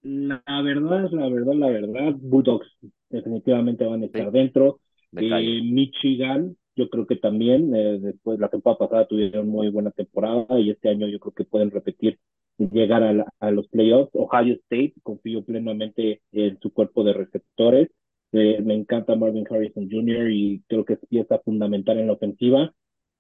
[0.02, 2.68] La verdad, la verdad, la verdad, Bulldogs
[3.10, 4.80] definitivamente van a Sí, estar dentro.
[5.12, 5.24] de.
[5.28, 10.60] Eh, Michigan, yo creo que también, eh, después la temporada pasada tuvieron muy buena temporada
[10.60, 12.18] y este año yo creo que pueden repetir
[12.58, 13.02] llegar
[13.40, 14.10] a los playoffs.
[14.14, 17.90] Ohio State, confío plenamente en su cuerpo de receptores.
[18.32, 20.30] Eh, me encanta Marvin Harrison Jr.
[20.30, 22.72] y creo que es pieza fundamental en la ofensiva.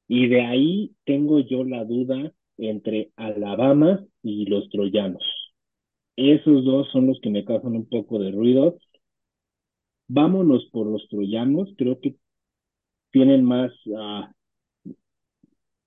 [0.08, 5.22] Y de ahí tengo yo la duda entre Alabama y los Troyanos.
[6.16, 8.76] Esos dos son los que me causan un poco de ruido.
[10.08, 12.16] Vámonos por los troyanos, creo que
[13.18, 14.22] tienen más, uh,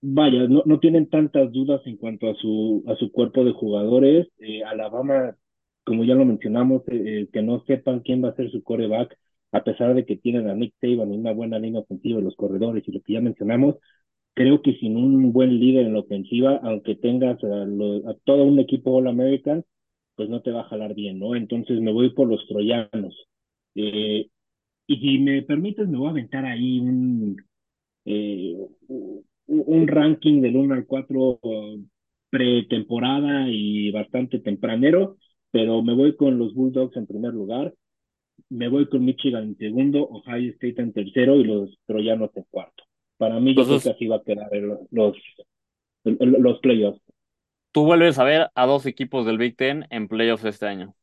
[0.02, 4.28] vaya, no, no, tienen tantas dudas en cuanto a su, a su cuerpo de jugadores.
[4.40, 5.36] Eh, Alabama,
[5.86, 9.18] como ya lo mencionamos, eh, que no sepan quién va a ser su coreback,
[9.52, 12.36] a pesar de que tienen a Nick Saban y una buena línea ofensiva de los
[12.36, 13.76] corredores y lo que ya mencionamos,
[14.34, 18.60] creo que sin un buen líder en la ofensiva, aunque tengas a, a todo un
[18.60, 19.64] equipo All American,
[20.16, 21.36] pues no te va a jalar bien, ¿no?
[21.36, 23.16] Entonces me voy por los troyanos.
[23.76, 24.30] Eh,
[24.92, 27.38] y si me permites, me voy a aventar ahí un,
[28.04, 28.58] eh,
[29.48, 31.40] un ranking del 1 al 4
[32.30, 35.18] pretemporada y bastante tempranero,
[35.50, 37.74] pero me voy con los Bulldogs en primer lugar,
[38.50, 42.84] me voy con Michigan en segundo, Ohio State en tercero y los Troyanos en cuarto.
[43.18, 45.18] Para mí yo creo que así va a quedar los, los,
[46.04, 47.02] los playoffs.
[47.72, 50.96] tú vuelves a ver a dos equipos del Big Ten en playoffs este año.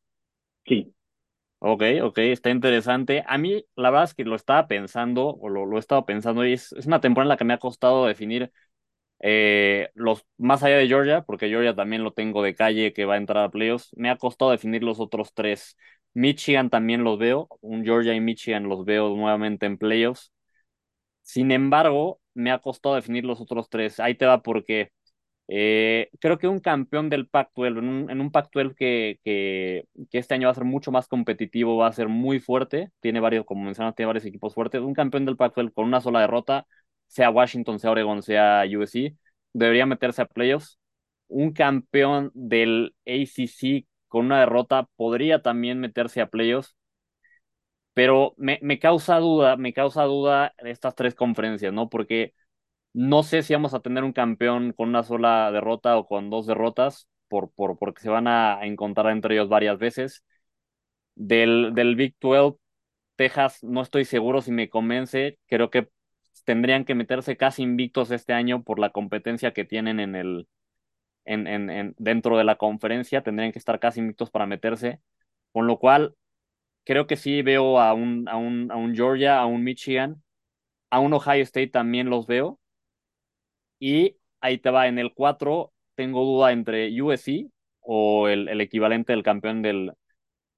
[0.67, 0.93] Sí.
[1.61, 3.23] Ok, ok, está interesante.
[3.27, 6.45] A mí, la verdad es que lo estaba pensando, o lo, lo he estado pensando,
[6.45, 8.51] y es, es una temporada en la que me ha costado definir
[9.21, 13.15] eh, los más allá de Georgia, porque Georgia también lo tengo de calle que va
[13.15, 13.89] a entrar a playoffs.
[13.97, 15.77] Me ha costado definir los otros tres.
[16.13, 20.31] Michigan también los veo, un Georgia y Michigan los veo nuevamente en playoffs.
[21.21, 23.99] Sin embargo, me ha costado definir los otros tres.
[23.99, 24.91] Ahí te va porque
[25.51, 30.17] eh, creo que un campeón del Pac-12, en un, en un Pac-12 que, que, que,
[30.19, 33.45] este año va a ser mucho más competitivo, va a ser muy fuerte, tiene varios,
[33.45, 36.67] como mencionas, tiene varios equipos fuertes, un campeón del Pac-12 con una sola derrota,
[37.07, 39.15] sea Washington, sea Oregon, sea USC,
[39.53, 40.77] debería meterse a playoffs.
[41.27, 46.75] Un campeón del ACC con una derrota podría también meterse a playoffs,
[47.93, 51.89] pero me, me causa duda, me causa duda estas tres conferencias, ¿no?
[51.89, 52.33] Porque
[52.93, 56.47] no sé si vamos a tener un campeón con una sola derrota o con dos
[56.47, 60.23] derrotas, por, por, porque se van a encontrar entre ellos varias veces.
[61.15, 62.57] Del, del Big 12,
[63.15, 65.39] Texas, no estoy seguro si me convence.
[65.47, 65.89] Creo que
[66.45, 70.47] tendrían que meterse casi invictos este año por la competencia que tienen en el,
[71.25, 73.23] en, en, en, dentro de la conferencia.
[73.23, 75.01] Tendrían que estar casi invictos para meterse.
[75.53, 76.15] Con lo cual,
[76.85, 80.23] creo que sí veo a un, a un, a un Georgia, a un Michigan,
[80.91, 82.59] a un Ohio State también los veo
[83.79, 87.49] Y ahí te va, en el 4 tengo duda entre USC
[87.81, 89.93] o el, el equivalente del campeón del,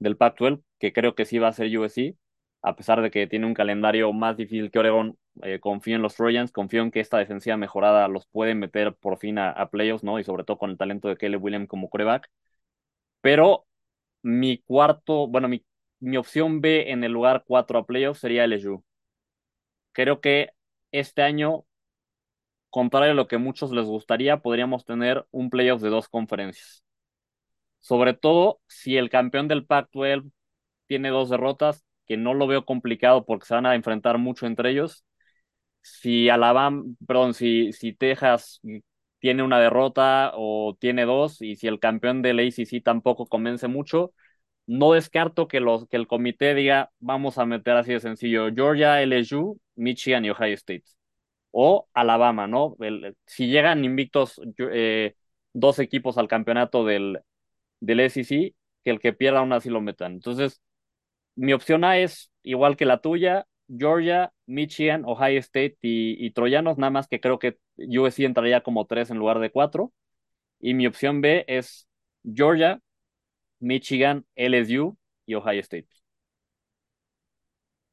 [0.02, 2.16] del Pac-12, que creo que sí va a ser USC,
[2.62, 5.18] a pesar de que tiene un calendario más difícil que Oregon.
[5.42, 9.18] Eh, confío en los Trojans, confío en que esta defensiva mejorada los puede meter por
[9.18, 10.18] fin a, playoffs, ¿no?
[10.18, 12.30] Y sobre todo con el talento de Caleb Williams como coreback.
[13.20, 13.66] Pero
[14.22, 15.64] mi cuarto, bueno, mi,
[16.00, 18.84] mi opción B en el lugar 4 a playoffs sería LSU.
[19.92, 20.50] Creo que
[20.90, 21.64] este año
[22.72, 26.84] contrario a lo que muchos les gustaría, podríamos tener un playoff de dos conferencias.
[27.80, 30.30] Sobre todo si el campeón del Pac-12
[30.86, 34.70] tiene dos derrotas, que no lo veo complicado porque se van a enfrentar mucho entre
[34.70, 35.04] ellos.
[35.82, 38.60] Si Alabama, perdón, si, si Texas
[39.20, 44.12] tiene una derrota o tiene dos, y si el campeón del ACC tampoco convence mucho,
[44.66, 49.02] no descarto que, los, que el comité diga, vamos a meter así de sencillo, Georgia,
[49.02, 50.84] LSU, Michigan y Ohio State
[51.52, 52.76] o Alabama, ¿no?
[53.26, 55.16] Si llegan invictos eh,
[55.54, 57.20] dos equipos al campeonato del,
[57.80, 60.14] del SEC, que el que pierda aún así lo metan.
[60.14, 60.62] Entonces,
[61.36, 66.78] mi opción A es igual que la tuya, Georgia, Michigan, Ohio State y, y Troyanos,
[66.78, 69.92] nada más que creo que USC entraría como tres en lugar de cuatro.
[70.60, 71.88] Y mi opción B es
[72.24, 72.80] Georgia,
[73.60, 75.88] Michigan, LSU y Ohio State.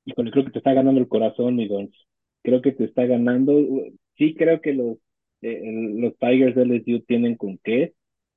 [0.04, 1.90] Híjole, creo que te está ganando el corazón, mi don.
[2.50, 3.54] Creo que te está ganando.
[4.18, 4.98] Sí, creo que los,
[5.42, 5.62] eh,
[5.98, 7.94] los Tigers de LSU tienen con qué,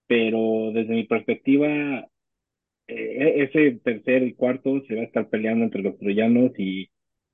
[0.07, 2.07] pero desde mi perspectiva,
[2.89, 6.91] eh, ese tercer y cuarto se va a estar peleando entre los troyanos y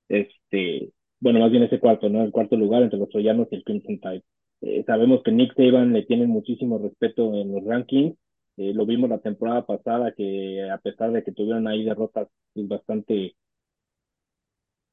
[0.09, 2.23] este, bueno, más bien ese cuarto, ¿no?
[2.23, 4.23] El cuarto lugar entre los troyanos y el Crimson Tide.
[4.61, 8.15] Eh, sabemos que Nick Saban le tiene muchísimo respeto en los rankings.
[8.57, 13.35] Lo vimos la temporada pasada que a pesar de que tuvieron ahí derrotas pues, bastante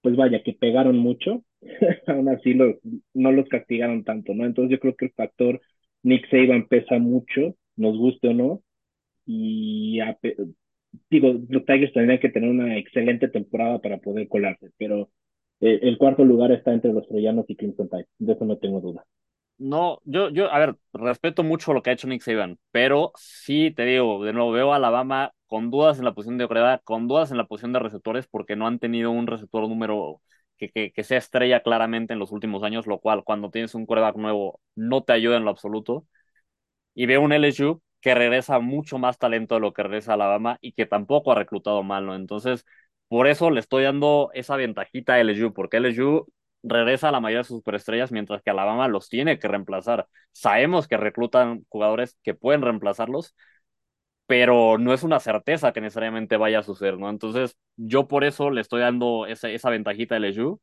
[0.03, 1.43] pues vaya, que pegaron mucho,
[2.07, 4.44] aún así no los castigaron tanto, ¿no?
[4.44, 5.61] Entonces yo creo que el factor
[6.02, 8.62] Nick Saban pesa mucho, nos guste o no,
[9.26, 9.98] y
[11.11, 15.11] digo, los Tigers tendrían que tener una excelente temporada para poder colarse, pero
[15.61, 18.80] eh, el cuarto lugar está entre los Troyanos y Crimson Tide, de eso no tengo
[18.80, 19.04] duda.
[19.59, 23.70] No, yo, yo, a ver, respeto mucho lo que ha hecho Nick Saban, pero sí
[23.70, 27.09] te digo, de nuevo, veo a Alabama con dudas en la posición de coreback, con
[27.09, 30.20] dudas en la posición de receptores, porque no han tenido un receptor número
[30.59, 33.86] que, que, que sea estrella claramente en los últimos años, lo cual cuando tienes un
[33.86, 36.07] coreback nuevo no te ayuda en lo absoluto.
[36.94, 40.72] Y veo un LSU que regresa mucho más talento de lo que regresa Alabama y
[40.72, 42.14] que tampoco ha reclutado mal, ¿no?
[42.14, 42.64] Entonces,
[43.09, 46.26] por eso le estoy dando esa ventajita a LSU, porque LSU
[46.62, 50.09] regresa a la mayoría de sus superestrellas, mientras que Alabama los tiene que reemplazar.
[50.32, 53.34] Sabemos que reclutan jugadores que pueden reemplazarlos,
[54.26, 57.10] pero no es una certeza que necesariamente vaya a suceder, ¿no?
[57.10, 60.60] Entonces, yo por eso le estoy dando esa, esa ventajita a LSU,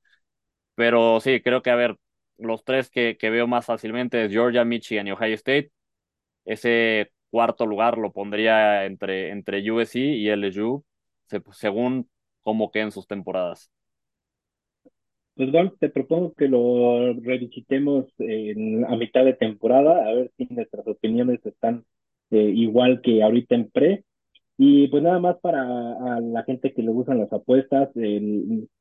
[0.76, 1.98] pero sí, creo que, a ver,
[2.38, 5.72] los tres que, que veo más fácilmente es Georgia, Michigan y Ohio State.
[6.46, 10.86] Ese cuarto lugar lo pondría entre, entre USC y LSU,
[11.54, 12.10] según
[12.44, 13.72] cómo queden sus temporadas.
[15.36, 20.46] Pues bueno, te propongo que lo revisitemos en, a mitad de temporada, a ver si
[20.46, 21.86] nuestras opiniones están
[22.34, 24.04] eh, igual que ahorita en pre.
[24.58, 27.90] Y pues nada más para a la gente que le gustan las apuestas,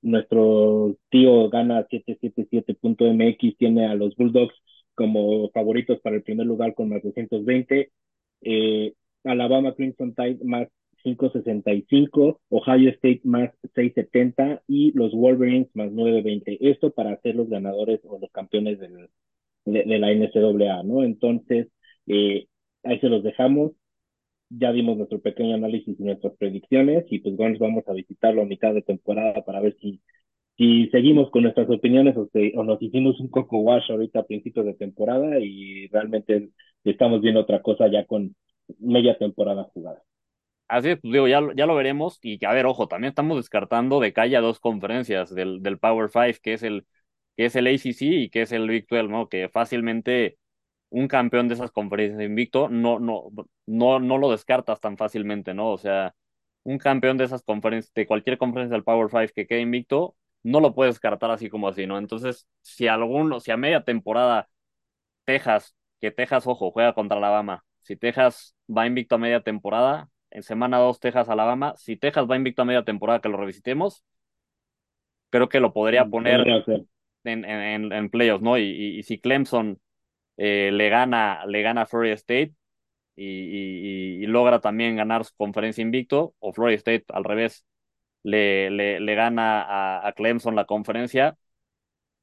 [0.03, 4.55] nuestro tío gana 777.mx, tiene a los Bulldogs
[4.95, 7.91] como favoritos para el primer lugar con más 220,
[8.43, 8.95] eh,
[9.25, 10.69] Alabama Crimson Tide más
[11.03, 16.59] 565, Ohio State más 670 y los Wolverines más 920.
[16.71, 19.09] Esto para ser los ganadores o los campeones del,
[19.65, 21.03] de, de, la NCAA, ¿no?
[21.03, 21.69] Entonces,
[22.07, 22.47] eh,
[22.85, 23.73] ahí se los dejamos.
[24.51, 28.47] Ya dimos nuestro pequeño análisis y nuestras predicciones y pues bueno, vamos a visitarlo a
[28.47, 30.03] mitad de temporada para ver si,
[30.59, 34.27] si seguimos con nuestras opiniones o, se, o nos hicimos un coco wash ahorita a
[34.27, 36.51] principios de temporada y realmente
[36.85, 38.35] estamos viendo otra cosa ya con
[38.81, 40.03] media temporada jugada.
[40.69, 42.19] Así es, pues digo, ya, ya lo veremos.
[42.23, 46.09] Y a ver, ojo, también estamos descartando de calle a dos conferencias del, del Power
[46.09, 46.87] Five, que es el,
[47.37, 49.29] que es el ACC y que es el Big 12, ¿no?
[49.29, 50.39] Que fácilmente
[50.93, 53.25] un campeón de esas conferencias invicto no, no,
[53.67, 55.71] no, no lo descartas tan fácilmente, ¿no?
[55.71, 56.15] O sea,
[56.65, 60.61] un campeón de esas conferencias, de cualquier conferencia del Power Five que quede invicto, no
[60.61, 61.99] lo puedes descartar así como así, ¿no?
[61.99, 64.49] Entonces, si alguno, si a media temporada
[65.25, 70.43] Texas, que Texas, ojo, juega contra Alabama, si Texas va invicto a media temporada, en
[70.43, 71.75] semana 2 Texas, Alabama.
[71.77, 74.05] Si Texas va invicto a media temporada que lo revisitemos,
[75.31, 76.47] creo que lo podría poner
[77.25, 78.59] en, en, en playoffs, ¿no?
[78.59, 79.79] Y, y, y, si Clemson
[80.37, 82.55] eh, le gana le gana Florida State
[83.17, 87.65] y, y, logra también ganar su conferencia invicto, o Florida State al revés,
[88.25, 91.37] le, le, le gana a, Clemson la conferencia,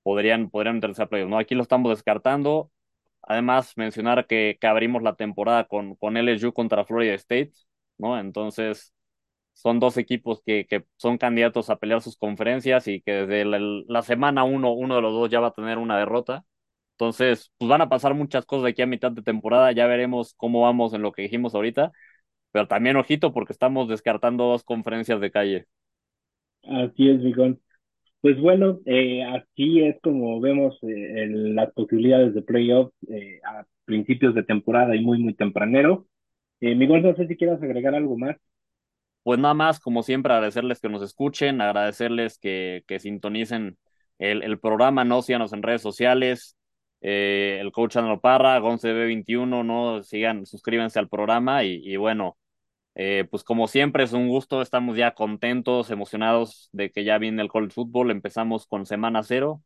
[0.03, 1.37] podrían, podrían meterse a playoffs, ¿no?
[1.39, 2.71] Aquí lo estamos descartando.
[3.23, 7.51] Además, mencionar que, que abrimos la temporada con, con LSU contra Florida State,
[7.97, 8.19] ¿no?
[8.19, 8.93] Entonces,
[9.53, 13.59] son dos equipos que, que son candidatos a pelear sus conferencias y que desde la,
[13.87, 16.45] la semana uno, uno de los dos ya va a tener una derrota.
[16.99, 20.33] Entonces, pues van a pasar muchas cosas de aquí a mitad de temporada, ya veremos
[20.35, 21.93] cómo vamos en lo que dijimos ahorita,
[22.51, 25.67] pero también ojito porque estamos descartando dos conferencias de calle.
[26.63, 27.59] Así es, Miguel.
[28.21, 33.65] Pues bueno, eh, así es como vemos eh, el, las posibilidades de playoffs eh, a
[33.85, 36.07] principios de temporada y muy, muy tempranero.
[36.61, 38.37] Eh, Miguel, no sé si quieras agregar algo más.
[39.23, 43.77] Pues nada más, como siempre, agradecerles que nos escuchen, agradecerles que, que sintonicen
[44.17, 46.57] el, el programa, no síganos en redes sociales,
[47.01, 52.37] eh, el coach Andro Parra, GonceB21, no sigan, suscríbanse al programa y, y bueno,
[52.95, 57.41] eh, pues como siempre es un gusto, estamos ya contentos, emocionados de que ya viene
[57.41, 59.63] el college football, empezamos con semana cero,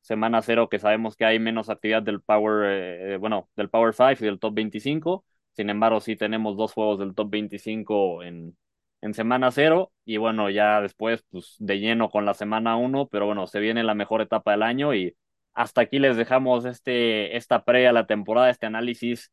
[0.00, 2.64] semana cero que sabemos que hay menos actividad del Power,
[3.12, 5.24] eh, bueno, del Power 5 y del Top 25,
[5.56, 8.56] sin embargo, sí tenemos dos juegos del top 25 en,
[9.00, 13.26] en semana cero y bueno, ya después pues de lleno con la semana uno, pero
[13.26, 15.16] bueno, se viene la mejor etapa del año y
[15.58, 19.32] hasta aquí les dejamos este, esta pre a la temporada, este análisis.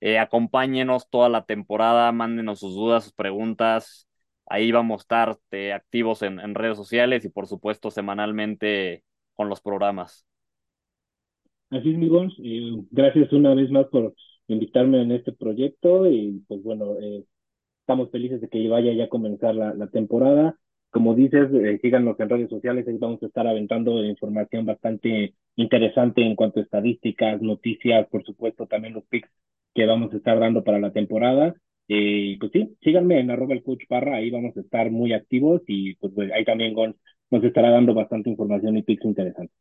[0.00, 4.06] Eh, acompáñenos toda la temporada, mándenos sus dudas, sus preguntas.
[4.44, 9.02] Ahí vamos a estar eh, activos en, redes sociales y por supuesto semanalmente
[9.32, 10.26] con los programas.
[11.70, 12.34] Así es, amigos.
[12.44, 14.14] Eh, gracias una vez más por
[14.48, 17.24] invitarme en este proyecto y pues bueno, eh,
[17.80, 20.58] estamos felices de que vaya ya a comenzar la temporada.
[20.92, 26.22] Como dices, eh, síganos en redes sociales, ahí vamos a estar aventando información bastante interesante
[26.24, 29.30] en cuanto a estadísticas, noticias, por supuesto también los picks
[29.74, 31.56] que vamos a estar dando para la temporada.
[31.88, 35.62] Eh, pues sí, síganme en arroba el coach Parra, ahí vamos a estar muy activos
[35.68, 36.96] y pues, ahí también Gon
[37.30, 39.56] nos estará dando bastante información y picks interesantes.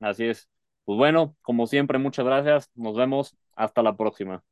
[0.00, 0.48] Así es.
[0.84, 2.70] Pues bueno, como siempre, muchas gracias.
[2.74, 3.36] Nos vemos.
[3.54, 4.44] Hasta la próxima.